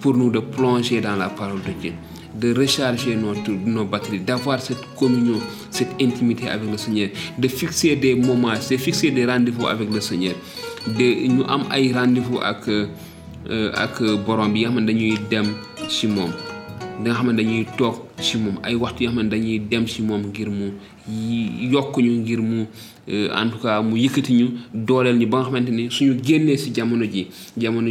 pour 0.00 0.16
nous 0.16 0.30
de 0.30 0.38
plonger 0.38 1.00
dans 1.02 1.16
la 1.16 1.28
parole 1.28 1.60
de 1.62 1.72
Dieu, 1.80 1.92
de 2.34 2.52
recharger 2.54 3.16
notre, 3.16 3.50
nos 3.50 3.84
batteries, 3.84 4.20
d'avoir 4.20 4.60
cette 4.60 4.82
communion, 4.96 5.38
cette 5.70 5.90
intimité 6.00 6.48
avec 6.48 6.70
le 6.70 6.76
Seigneur, 6.76 7.08
de 7.38 7.48
fixer 7.48 7.96
des 7.96 8.14
moments, 8.14 8.52
de 8.52 8.76
fixer 8.76 9.10
des 9.10 9.26
rendez-vous 9.26 9.66
avec 9.66 9.92
le 9.92 10.00
Seigneur, 10.00 10.34
de 10.86 11.26
ñu 11.28 11.42
am 11.48 11.64
ay 11.72 11.92
rendez-vous 11.92 12.38
ak 12.40 12.68
euh, 12.68 13.72
ak 13.76 14.00
borom 14.24 14.52
bi 14.52 14.64
nga 14.64 15.42
nga 17.00 17.14
ne 17.14 17.36
dañuy 17.36 17.64
toog 17.76 17.94
ci 18.20 18.36
moom 18.38 18.58
dem 19.70 19.86
ci 19.86 20.02
moom 20.02 20.22
ngir 20.28 20.50
mu 20.50 20.72
yokk 21.72 21.96
ñu 21.98 22.10
ngir 22.22 22.40
mu 22.42 22.66
euh, 23.08 23.30
en 23.34 23.48
tout 23.48 23.58
cas 23.62 23.80
mu 23.82 23.96
yëkkati 23.96 24.32
ñu 24.34 24.46
dooleel 24.74 25.16
ñu 25.16 25.26
ba 25.26 25.38
nga 25.38 25.46
xamante 25.46 25.70
ni 25.70 25.88
ci 25.90 26.04
jamono 26.74 27.04
ji 27.04 27.28
jamono 27.56 27.88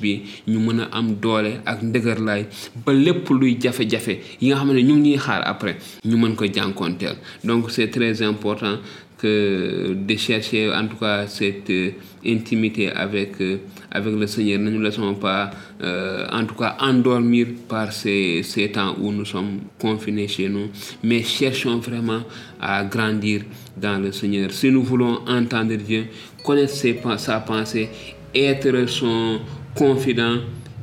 bi 0.00 0.22
ñu 0.48 0.58
mën 0.58 0.80
a 0.80 0.88
am 0.92 1.14
doole 1.20 1.60
ak 1.64 1.82
ndëgërlaay 1.82 2.42
ba 2.84 2.92
lépp 2.92 3.28
luy 3.30 3.56
jafe-jafe 3.60 4.20
yi 4.40 4.48
nga 4.48 4.56
après 5.46 5.76
ñu 6.04 6.16
mën 6.16 6.34
ko 6.34 6.44
donc 7.44 7.70
c'est 7.70 7.88
très 7.88 8.22
important 8.22 8.78
de 9.26 10.16
chercher 10.16 10.72
en 10.72 10.86
tout 10.86 10.96
cas 10.96 11.26
cette 11.26 11.70
euh, 11.70 11.90
intimité 12.26 12.90
avec 12.90 13.40
euh, 13.40 13.58
avec 13.90 14.14
le 14.14 14.26
Seigneur. 14.26 14.58
Ne 14.58 14.70
nous 14.70 14.80
laissons 14.80 15.14
pas 15.14 15.50
euh, 15.82 16.26
en 16.32 16.44
tout 16.44 16.54
cas 16.54 16.76
endormir 16.80 17.46
par 17.68 17.92
ces, 17.92 18.42
ces 18.42 18.70
temps 18.70 18.96
où 19.00 19.12
nous 19.12 19.24
sommes 19.24 19.60
confinés 19.78 20.28
chez 20.28 20.48
nous, 20.48 20.68
mais 21.02 21.22
cherchons 21.22 21.78
vraiment 21.78 22.20
à 22.60 22.84
grandir 22.84 23.42
dans 23.76 23.98
le 24.02 24.12
Seigneur. 24.12 24.50
Si 24.52 24.70
nous 24.70 24.82
voulons 24.82 25.20
entendre 25.26 25.74
Dieu, 25.74 26.06
connaître 26.44 26.74
sa 27.18 27.40
pensée, 27.40 27.88
être 28.34 28.86
son 28.88 29.40
confident, 29.74 30.36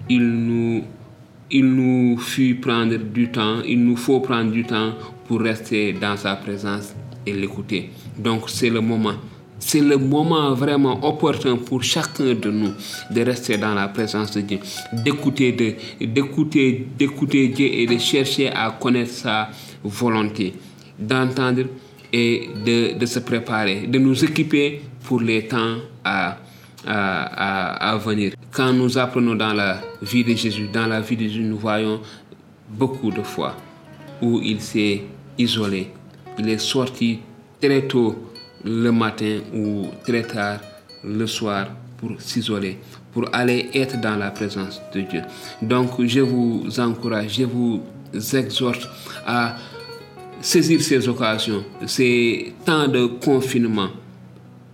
il 0.10 0.23
nous 0.23 0.84
il 1.50 1.65
nous 1.65 2.17
fut 2.17 2.56
prendre 2.56 2.97
du 2.97 3.30
temps, 3.32 3.62
il 3.65 3.84
nous 3.84 3.95
faut 3.95 4.19
prendre 4.19 4.52
du 4.52 4.63
temps 4.63 4.93
pour 5.28 5.39
rester 5.41 5.93
dans 5.93 6.17
sa 6.17 6.36
présence 6.36 6.93
et 7.26 7.34
l'écouter. 7.34 7.89
Donc 8.17 8.49
c'est 8.49 8.69
le 8.69 8.82
moment. 8.82 9.15
C'est 9.60 9.82
le 9.82 9.97
moment 9.97 10.53
vraiment 10.53 11.03
opportun 11.03 11.58
pour 11.58 11.84
chacun 11.84 12.36
de 12.36 12.51
nous 12.51 12.73
de 13.10 13.21
rester 13.21 13.58
dans 13.58 13.73
la 13.73 13.88
présence 13.88 14.32
de 14.32 14.41
Dieu, 14.41 14.60
d'écouter, 14.93 15.51
d'écouter, 15.99 16.88
d'écouter 16.97 17.47
Dieu 17.47 17.65
et 17.65 17.88
de 17.88 17.97
chercher 17.97 18.49
à 18.49 18.69
connaître 18.80 19.12
sa 19.12 19.49
volonté, 19.84 20.53
d'entendre 20.99 21.63
et 22.13 22.49
de, 22.65 23.06
se 23.06 23.19
préparer, 23.19 23.88
de 23.88 23.97
nous 23.97 24.23
équiper 24.23 24.82
pour 25.03 25.21
les 25.21 25.47
temps 25.47 25.77
à, 26.03 26.38
à 26.86 27.97
venir. 27.97 28.34
Quand 28.51 28.71
nous 28.73 28.97
apprenons 28.97 29.36
dans 29.36 29.53
la 29.53 29.82
vie 30.01 30.23
de 30.23 30.36
Jésus, 30.36 30.69
dans 30.71 30.86
la 30.88 31.01
vie 31.01 31.15
de 31.17 31.23
Jésus, 31.23 31.41
nous 31.41 31.58
voyons 31.58 31.99
beaucoup 32.69 33.12
de 33.12 33.21
fois 33.23 33.56
où 34.21 34.39
il 34.41 34.62
s'est 34.62 35.01
isolé. 35.38 35.89
Il 36.39 36.47
est 36.49 36.60
sorti 36.60 37.19
très 37.62 37.88
tôt 37.88 38.15
le 38.63 38.91
matin 38.91 39.39
ou 39.54 39.88
très 40.06 40.24
tard 40.24 40.60
le 41.04 41.26
soir 41.28 41.67
pour 41.98 42.12
s'isoler, 42.20 42.78
pour 43.12 43.28
aller 43.34 43.70
être 43.74 44.00
dans 44.00 44.15
la 44.15 44.32
présence 44.32 44.82
de 44.93 45.02
Dieu. 45.02 45.22
Donc 45.62 46.04
je 46.06 46.20
vous 46.20 46.80
encourage, 46.80 47.38
je 47.38 47.43
vous 47.43 47.82
exhorte 48.34 48.88
à 49.26 49.56
saisir 50.41 50.82
ces 50.82 51.08
occasions, 51.08 51.63
ces 51.86 52.54
temps 52.65 52.88
de 52.88 53.06
confinement 53.06 53.89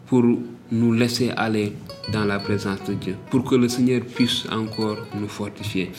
pour 0.08 0.24
nous 0.72 0.94
laisser 0.94 1.32
aller 1.36 1.74
dans 2.12 2.26
la 2.26 2.40
présence 2.40 2.84
de 2.84 2.94
Dieu, 2.96 3.16
pour 3.30 3.44
que 3.44 3.56
le 3.56 3.70
Seigneur 3.70 4.02
puisse 4.02 4.46
encore 4.52 4.98
nous 5.16 5.30
fortifier. 5.30 5.92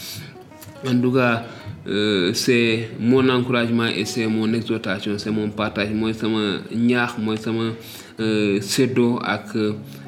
En 0.87 1.01
tout 1.01 1.13
cas, 1.13 1.45
euh, 1.87 2.33
c'est 2.33 2.91
mon 2.99 3.29
encouragement 3.29 3.87
et 3.87 4.05
c'est 4.05 4.27
mon 4.27 4.53
exhortation, 4.53 5.19
c'est 5.19 5.31
mon 5.31 5.51
partage. 5.51 5.91
Moi, 5.91 6.13
sama 6.15 6.61
ñaax 6.75 7.19
mooy 7.19 7.37
sama 7.37 7.73
euh, 8.21 8.61
séddoo 8.61 9.19
ak 9.23 9.57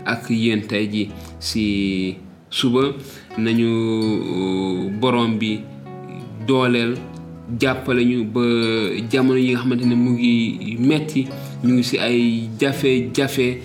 ak 0.07 0.31
yéen 0.31 0.63
tey 0.67 0.89
ji 0.93 1.09
si 1.41 2.17
suba 2.51 2.93
nañu 3.39 3.67
euh, 3.67 4.91
borom 5.01 5.37
bi 5.39 5.61
dooleel 6.47 6.95
jàppale 7.61 8.05
ñu 8.05 8.25
ba 8.25 8.41
jamono 9.11 9.39
yi 9.39 9.51
nga 9.53 9.61
xamante 9.61 9.85
mu 9.85 10.11
ngi 10.13 10.77
metti 10.81 11.27
ñu 11.65 11.75
ngi 11.75 11.83
si 11.85 11.99
ay 11.99 12.49
jafe-jafe 12.61 13.61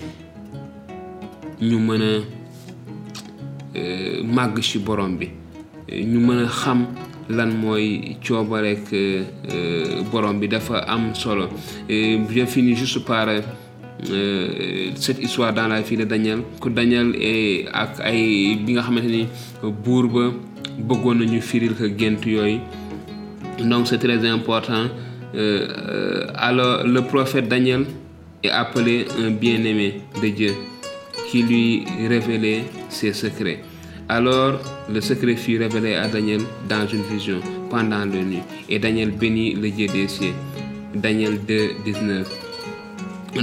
ñu 1.62 1.78
mën 1.78 2.02
a 2.02 2.12
euh, 3.78 4.22
màgg 4.24 4.60
ci 4.60 4.78
borom 4.78 5.16
bi 5.16 5.28
ñu 5.92 6.46
xam 6.48 6.86
lan 7.32 7.50
mooy 7.56 8.16
coobareek 8.26 8.92
euh, 8.92 10.02
borom 10.10 10.38
bi 10.40 10.48
dafa 10.48 10.78
am 10.86 11.14
solo. 11.14 11.48
Je 11.88 12.44
finis 12.46 12.76
juste 12.76 13.04
par 13.04 13.28
euh, 13.28 14.90
cette 14.96 15.22
histoire 15.22 15.52
dans 15.52 15.68
la 15.68 15.80
vie 15.80 15.96
de 15.96 16.04
Daniel. 16.04 16.40
Que 16.60 16.68
Daniel 16.68 17.14
et 17.20 17.66
ak 17.72 18.00
ay 18.04 18.56
bi 18.64 18.72
nga 18.74 18.82
xamante 18.82 19.06
ni 19.10 19.26
buur 19.84 20.08
ba 20.08 20.24
bëggoon 20.78 21.18
nañu 21.20 21.40
firil 21.40 21.74
ko 21.74 21.86
donc 23.64 23.86
c'est 23.86 23.98
très 23.98 24.26
important. 24.28 24.86
Euh, 25.34 25.66
euh, 25.88 26.26
alors 26.34 26.84
le 26.86 27.00
prophète 27.02 27.48
Daniel 27.48 27.84
est 28.42 28.50
appelé 28.50 29.06
un 29.18 29.30
bien-aimé 29.30 30.00
de 30.22 30.28
Dieu 30.28 30.52
qui 31.30 31.42
lui 31.42 31.84
révélait 32.08 32.64
ses 32.88 33.12
secrets. 33.12 33.60
Alors 34.08 34.58
le 34.92 35.00
secret 35.00 35.36
fut 35.36 35.58
révélé 35.58 35.94
à 35.94 36.08
Daniel 36.08 36.40
dans 36.68 36.86
une 36.86 37.02
vision 37.02 37.40
pendant 37.70 37.98
la 38.00 38.06
nuit. 38.06 38.42
Et 38.68 38.78
Daniel 38.78 39.10
bénit 39.10 39.54
le 39.54 39.70
Dieu 39.70 39.86
des 39.88 40.08
cieux. 40.08 40.34
Daniel 40.94 41.38
2, 41.46 41.70
19. 41.84 42.28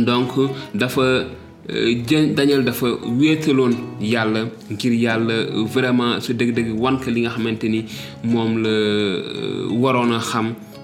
donc 0.05 0.29
dafa 0.73 1.23
Daniel 2.35 2.63
dafa 2.63 2.87
wéetaloon 3.19 3.73
yàlla 4.01 4.45
ngir 4.71 4.93
yàlla 4.93 5.35
vraiment 5.73 6.19
su 6.21 6.33
dëgg-dëgg 6.33 6.73
wan 6.77 6.97
ko 7.01 7.09
li 7.11 7.21
nga 7.21 7.31
xamante 7.31 7.67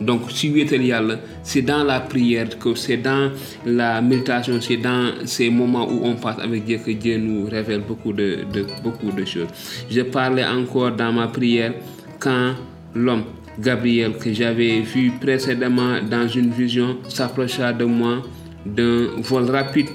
donc 0.01 0.31
si 0.31 0.49
wéetal 0.51 0.83
yàlla 0.83 1.15
c'est 1.43 1.61
dans 1.61 1.83
la 1.83 1.99
prière 2.01 2.57
que 2.59 2.75
c'est 2.75 2.97
dans 2.97 3.31
la 3.65 4.01
méditation 4.01 4.59
c'est 4.61 4.77
dans 4.77 5.11
ces 5.25 5.49
moments 5.49 5.87
où 5.89 6.01
on 6.03 6.15
passe 6.15 6.39
avec 6.39 6.65
Dieu 6.65 6.79
que 6.85 6.91
Dieu 6.91 7.17
nous 7.17 7.47
révèle 7.49 7.81
beaucoup 7.81 8.13
de, 8.13 8.45
beaucoup 8.83 9.11
de 9.11 9.25
choses 9.25 9.47
je 9.89 10.01
parlais 10.01 10.45
encore 10.45 10.91
dans 10.91 11.13
ma 11.13 11.27
prière 11.27 11.73
quand 12.19 12.53
l'homme 12.93 13.23
Gabriel 13.57 14.17
que 14.17 14.33
j'avais 14.33 14.81
vu 14.81 15.11
précédemment 15.21 16.01
dans 16.09 16.27
une 16.27 16.49
vision 16.51 16.97
s'approcha 17.07 17.71
de 17.71 17.85
moi 17.85 18.21
d'un 18.65 19.07
vol 19.21 19.49
rapide 19.49 19.87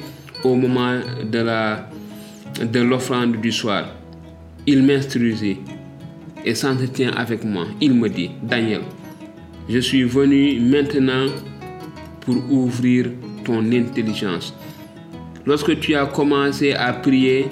au 0.44 0.54
moment 0.54 0.98
de 1.30 1.40
de 2.64 2.80
l'offrande 2.80 3.40
du 3.40 3.52
soir. 3.52 3.88
Il 4.66 4.82
m'instruisit 4.82 5.58
et 6.44 6.54
s'entretient 6.54 7.12
avec 7.12 7.44
moi. 7.44 7.66
Il 7.80 7.94
me 7.94 8.08
dit, 8.08 8.30
Daniel, 8.42 8.82
je 9.70 9.78
suis 9.78 10.02
venu 10.02 10.58
maintenant 10.58 11.26
pour 12.20 12.36
ouvrir 12.50 13.06
ton 13.44 13.60
intelligence. 13.72 14.52
Lorsque 15.46 15.78
tu 15.78 15.94
as 15.94 16.06
commencé 16.06 16.72
à 16.72 16.92
prier, 16.92 17.46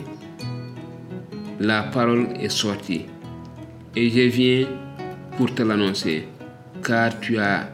la 1.61 1.85
parole 1.85 2.27
est 2.41 2.49
sortie. 2.49 3.07
Et 3.95 4.11
je 4.11 4.29
viens 4.29 4.67
pour 5.37 5.55
te 5.55 5.63
l'annoncer, 5.63 6.25
car 6.85 7.19
tu 7.21 7.39
as 7.39 7.71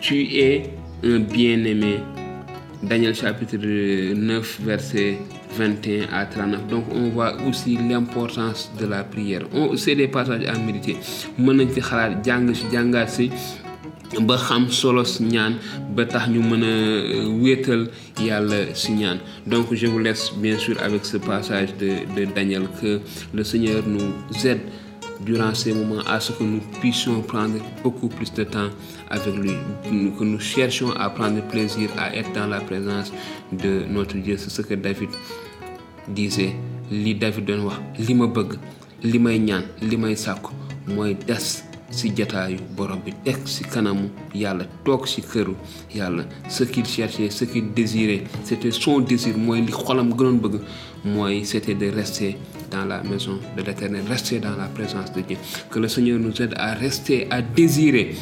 tu 0.00 0.22
es 0.34 0.70
un 1.04 1.20
bien-aimé 1.20 1.98
Daniel 2.82 3.14
chapitre 3.14 3.56
9, 3.56 4.60
verset 4.62 5.18
21 5.56 6.08
à 6.12 6.26
39. 6.26 6.66
Donc 6.68 6.84
on 6.94 7.08
voit 7.10 7.34
aussi 7.48 7.76
l'importance 7.76 8.70
de 8.80 8.86
la 8.86 9.04
prière. 9.04 9.42
C'est 9.76 9.94
des 9.94 10.08
passages 10.08 10.44
à 10.46 10.58
méditer. 10.58 10.96
mën 11.38 11.54
nañ 11.56 11.68
ci 11.74 11.80
xalaat 11.80 12.22
jàng 12.24 12.54
si 12.54 13.30
ba 14.20 14.36
xam 14.36 14.68
solos 14.68 15.20
ñaan 15.20 15.54
ba 15.96 16.04
tax 16.04 16.28
ñu 16.28 16.40
mën 16.50 16.62
a 16.64 16.74
wéetal 17.42 17.88
yàlla 18.20 18.74
si 18.74 18.92
ñaan 18.92 19.18
donc 19.46 19.72
je 19.72 19.86
vous 19.86 19.98
laisse 19.98 20.32
bien 20.36 20.58
sûr 20.58 20.76
avec 20.82 21.04
ce 21.06 21.16
passage 21.16 21.70
de 21.80 21.90
de 22.16 22.24
Daniel 22.34 22.64
que 22.80 23.00
le 23.32 23.44
Seigneur 23.44 23.82
nous 23.86 24.12
aide 24.44 24.60
durant 25.24 25.54
ces 25.54 25.72
moments 25.72 26.02
à 26.06 26.20
ce 26.20 26.32
que 26.32 26.42
nous 26.44 26.60
puissions 26.80 27.20
prendre 27.22 27.58
beaucoup 27.82 28.08
plus 28.08 28.32
de 28.32 28.44
temps 28.44 28.70
avec 29.10 29.34
lui, 29.34 29.52
que 30.18 30.24
nous 30.24 30.40
cherchions 30.40 30.92
à 30.92 31.10
prendre 31.10 31.40
plaisir 31.48 31.90
à 31.98 32.14
être 32.14 32.32
dans 32.32 32.46
la 32.46 32.60
présence 32.60 33.12
de 33.52 33.84
notre 33.88 34.16
Dieu. 34.16 34.36
C'est 34.36 34.50
ce 34.50 34.62
que 34.62 34.74
David 34.74 35.10
disait. 36.08 36.54
li 36.92 37.14
David 37.16 37.44
doon 37.48 37.64
wax 37.64 37.80
li 38.06 38.14
ma 38.14 38.26
bëgg 38.28 38.58
li 39.08 39.18
may 39.18 39.38
ñaan 39.40 39.64
li 39.88 39.96
may 39.96 40.14
sàkku 40.16 40.52
mooy 40.94 41.14
des 41.28 41.64
si 41.92 42.10
jataayu 42.16 42.58
borom 42.76 43.00
bi 43.04 43.12
teg 43.24 43.46
si 43.46 43.64
kanamu 43.64 44.08
yàlla 44.34 44.64
toog 44.84 45.06
si 45.06 45.22
këru 45.22 45.54
yàlla. 45.94 46.24
Ce 46.48 46.64
qu'il 46.64 46.86
cherchait 46.86 47.30
ce 47.30 47.44
qu'il 47.44 47.72
désirait 47.72 48.24
c'était 48.44 48.70
son 48.72 49.00
désir 49.00 49.36
mooy 49.38 49.60
li 49.60 49.72
xolam 49.72 50.10
gënoon 50.18 50.38
bëgg 50.42 50.60
mooy 51.04 51.44
c'était 51.44 51.74
de 51.74 51.88
rester 51.90 52.36
dans 52.70 52.84
la 52.86 53.02
maison 53.02 53.38
de 53.56 53.62
l'éternel 53.62 54.02
rester 54.08 54.38
dans 54.40 54.56
la 54.56 54.66
présence 54.66 55.12
de 55.12 55.20
Dieu. 55.20 55.36
Que 55.70 55.78
le 55.78 55.88
Seigneur 55.88 56.18
nous 56.18 56.34
aide 56.42 56.54
à 56.56 56.74
rester 56.74 57.26
à 57.30 57.42
désirer 57.42 58.14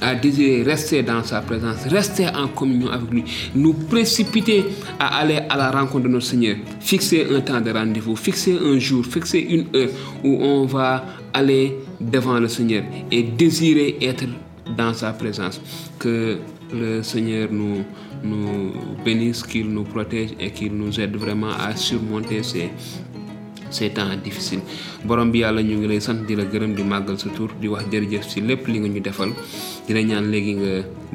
à 0.00 0.14
désirer 0.14 0.62
rester 0.62 1.02
dans 1.02 1.22
sa 1.24 1.40
présence, 1.40 1.86
rester 1.86 2.26
en 2.28 2.48
communion 2.48 2.90
avec 2.90 3.10
lui, 3.10 3.24
nous 3.54 3.72
précipiter 3.72 4.64
à 4.98 5.18
aller 5.20 5.40
à 5.48 5.56
la 5.56 5.70
rencontre 5.70 6.04
de 6.04 6.08
notre 6.08 6.26
Seigneur, 6.26 6.56
fixer 6.80 7.26
un 7.34 7.40
temps 7.40 7.60
de 7.60 7.70
rendez-vous, 7.70 8.16
fixer 8.16 8.58
un 8.62 8.78
jour, 8.78 9.04
fixer 9.06 9.38
une 9.38 9.66
heure 9.74 9.88
où 10.24 10.38
on 10.42 10.66
va 10.66 11.04
aller 11.38 11.76
devant 12.00 12.38
le 12.40 12.48
Seigneur 12.48 12.82
et 13.12 13.22
désirer 13.22 13.96
être 14.00 14.24
dans 14.76 14.94
sa 14.94 15.12
présence. 15.12 15.60
Que 15.98 16.38
le 16.72 17.02
Seigneur 17.02 17.48
nous, 17.52 17.84
nous 18.24 18.72
bénisse, 19.04 19.42
qu'il 19.42 19.68
nous 19.70 19.84
protège 19.84 20.30
et 20.40 20.50
qu'il 20.50 20.72
nous 20.74 20.98
aide 21.00 21.16
vraiment 21.16 21.52
à 21.66 21.76
surmonter 21.76 22.42
ces 22.42 22.70
ces 23.68 23.90
temps 23.90 24.06
difficiles. 24.22 24.60
Borom 25.04 25.32
bi 25.34 25.40
yàlla 25.42 25.60
ñu 25.62 25.74
ngi 25.80 25.88
lay 25.90 26.00
sant 26.00 26.20
di 26.26 26.36
la 26.38 26.44
gërëm 26.46 26.72
di 26.78 26.84
màggal 26.86 27.18
sa 27.18 27.28
tur 27.34 27.50
di 27.60 27.66
wax 27.68 27.88
jërëjëf 27.92 28.24
ci 28.30 28.40
lépp 28.48 28.68
li 28.70 28.78
nga 28.78 28.88
ñu 28.88 29.00
defal. 29.02 29.30
Di 29.86 29.92
la 29.96 30.02
ñaan 30.06 30.30
léegi 30.32 30.52
nga 30.60 30.70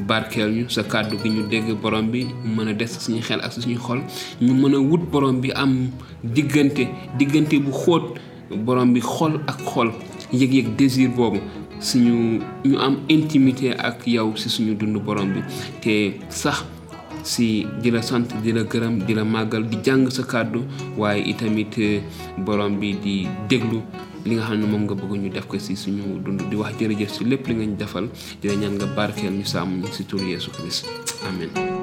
barkeel 0.10 0.52
ñu 0.58 0.66
sa 0.70 0.84
kàddu 0.84 1.16
gi 1.24 1.30
ñu 1.32 1.48
dégg 1.50 1.72
borom 1.82 2.10
bi 2.12 2.26
mën 2.56 2.68
a 2.68 2.74
des 2.74 2.92
suñu 3.04 3.22
xel 3.24 3.40
ak 3.42 3.54
suñu 3.54 3.78
xol. 3.80 4.02
Ñu 4.42 4.54
mën 4.54 4.76
a 4.76 4.80
wut 4.80 5.04
borom 5.12 5.40
bi 5.40 5.50
am 5.56 5.90
diggante 6.24 6.84
diggante 7.18 7.56
bu 7.64 7.72
xóot 7.72 8.04
borom 8.68 8.92
bi 8.94 9.00
xol 9.02 9.40
ak 9.48 9.60
xol 9.72 9.90
yëg-yëg 10.34 10.76
désir 10.76 11.10
boobu 11.10 11.40
suñu 11.80 12.40
ñu 12.66 12.78
am 12.80 12.98
intimité 13.10 13.74
ak 13.78 14.06
yow 14.08 14.36
si 14.36 14.50
suñu 14.50 14.76
dund 14.76 14.98
borom 15.04 15.34
bi. 15.34 15.42
Te 15.82 16.20
sax 16.30 16.64
si 17.24 17.66
di 17.82 17.92
la 17.92 18.02
sant 18.02 18.26
di 18.42 18.52
la 18.52 18.64
gërëm 18.64 19.04
di 19.06 19.14
la 19.14 19.24
màggal 19.24 19.68
di 19.70 19.78
jàng 19.84 20.10
sa 20.10 20.24
kàddu 20.24 20.64
waaye 20.98 21.22
itamit 21.30 21.76
borom 22.38 22.80
bi 22.80 22.96
di 23.04 23.28
déglu 23.50 23.82
li 24.26 24.36
nga 24.36 24.46
xam 24.46 24.60
ne 24.62 24.66
moom 24.68 24.84
nga 24.86 24.96
bëgg 24.96 25.14
ñu 25.22 25.30
def 25.30 25.48
ko 25.48 25.58
si 25.60 25.76
suñu 25.76 26.22
dund 26.24 26.42
di 26.50 26.56
wax 26.56 26.78
jërëjëf 26.80 27.10
si 27.12 27.24
lépp 27.26 27.48
li 27.48 27.54
nga 27.56 27.66
ñu 27.66 27.76
defal. 27.78 28.06
Di 28.42 28.48
la 28.48 28.56
ñaan 28.56 28.76
nga 28.78 28.86
barkeel 28.86 29.34
ñu 29.34 29.46
sàmm 29.46 29.82
si 29.92 30.06
tur 30.06 30.22
Yeesu 30.22 30.52
Christ 30.52 30.86
amen 31.28 31.81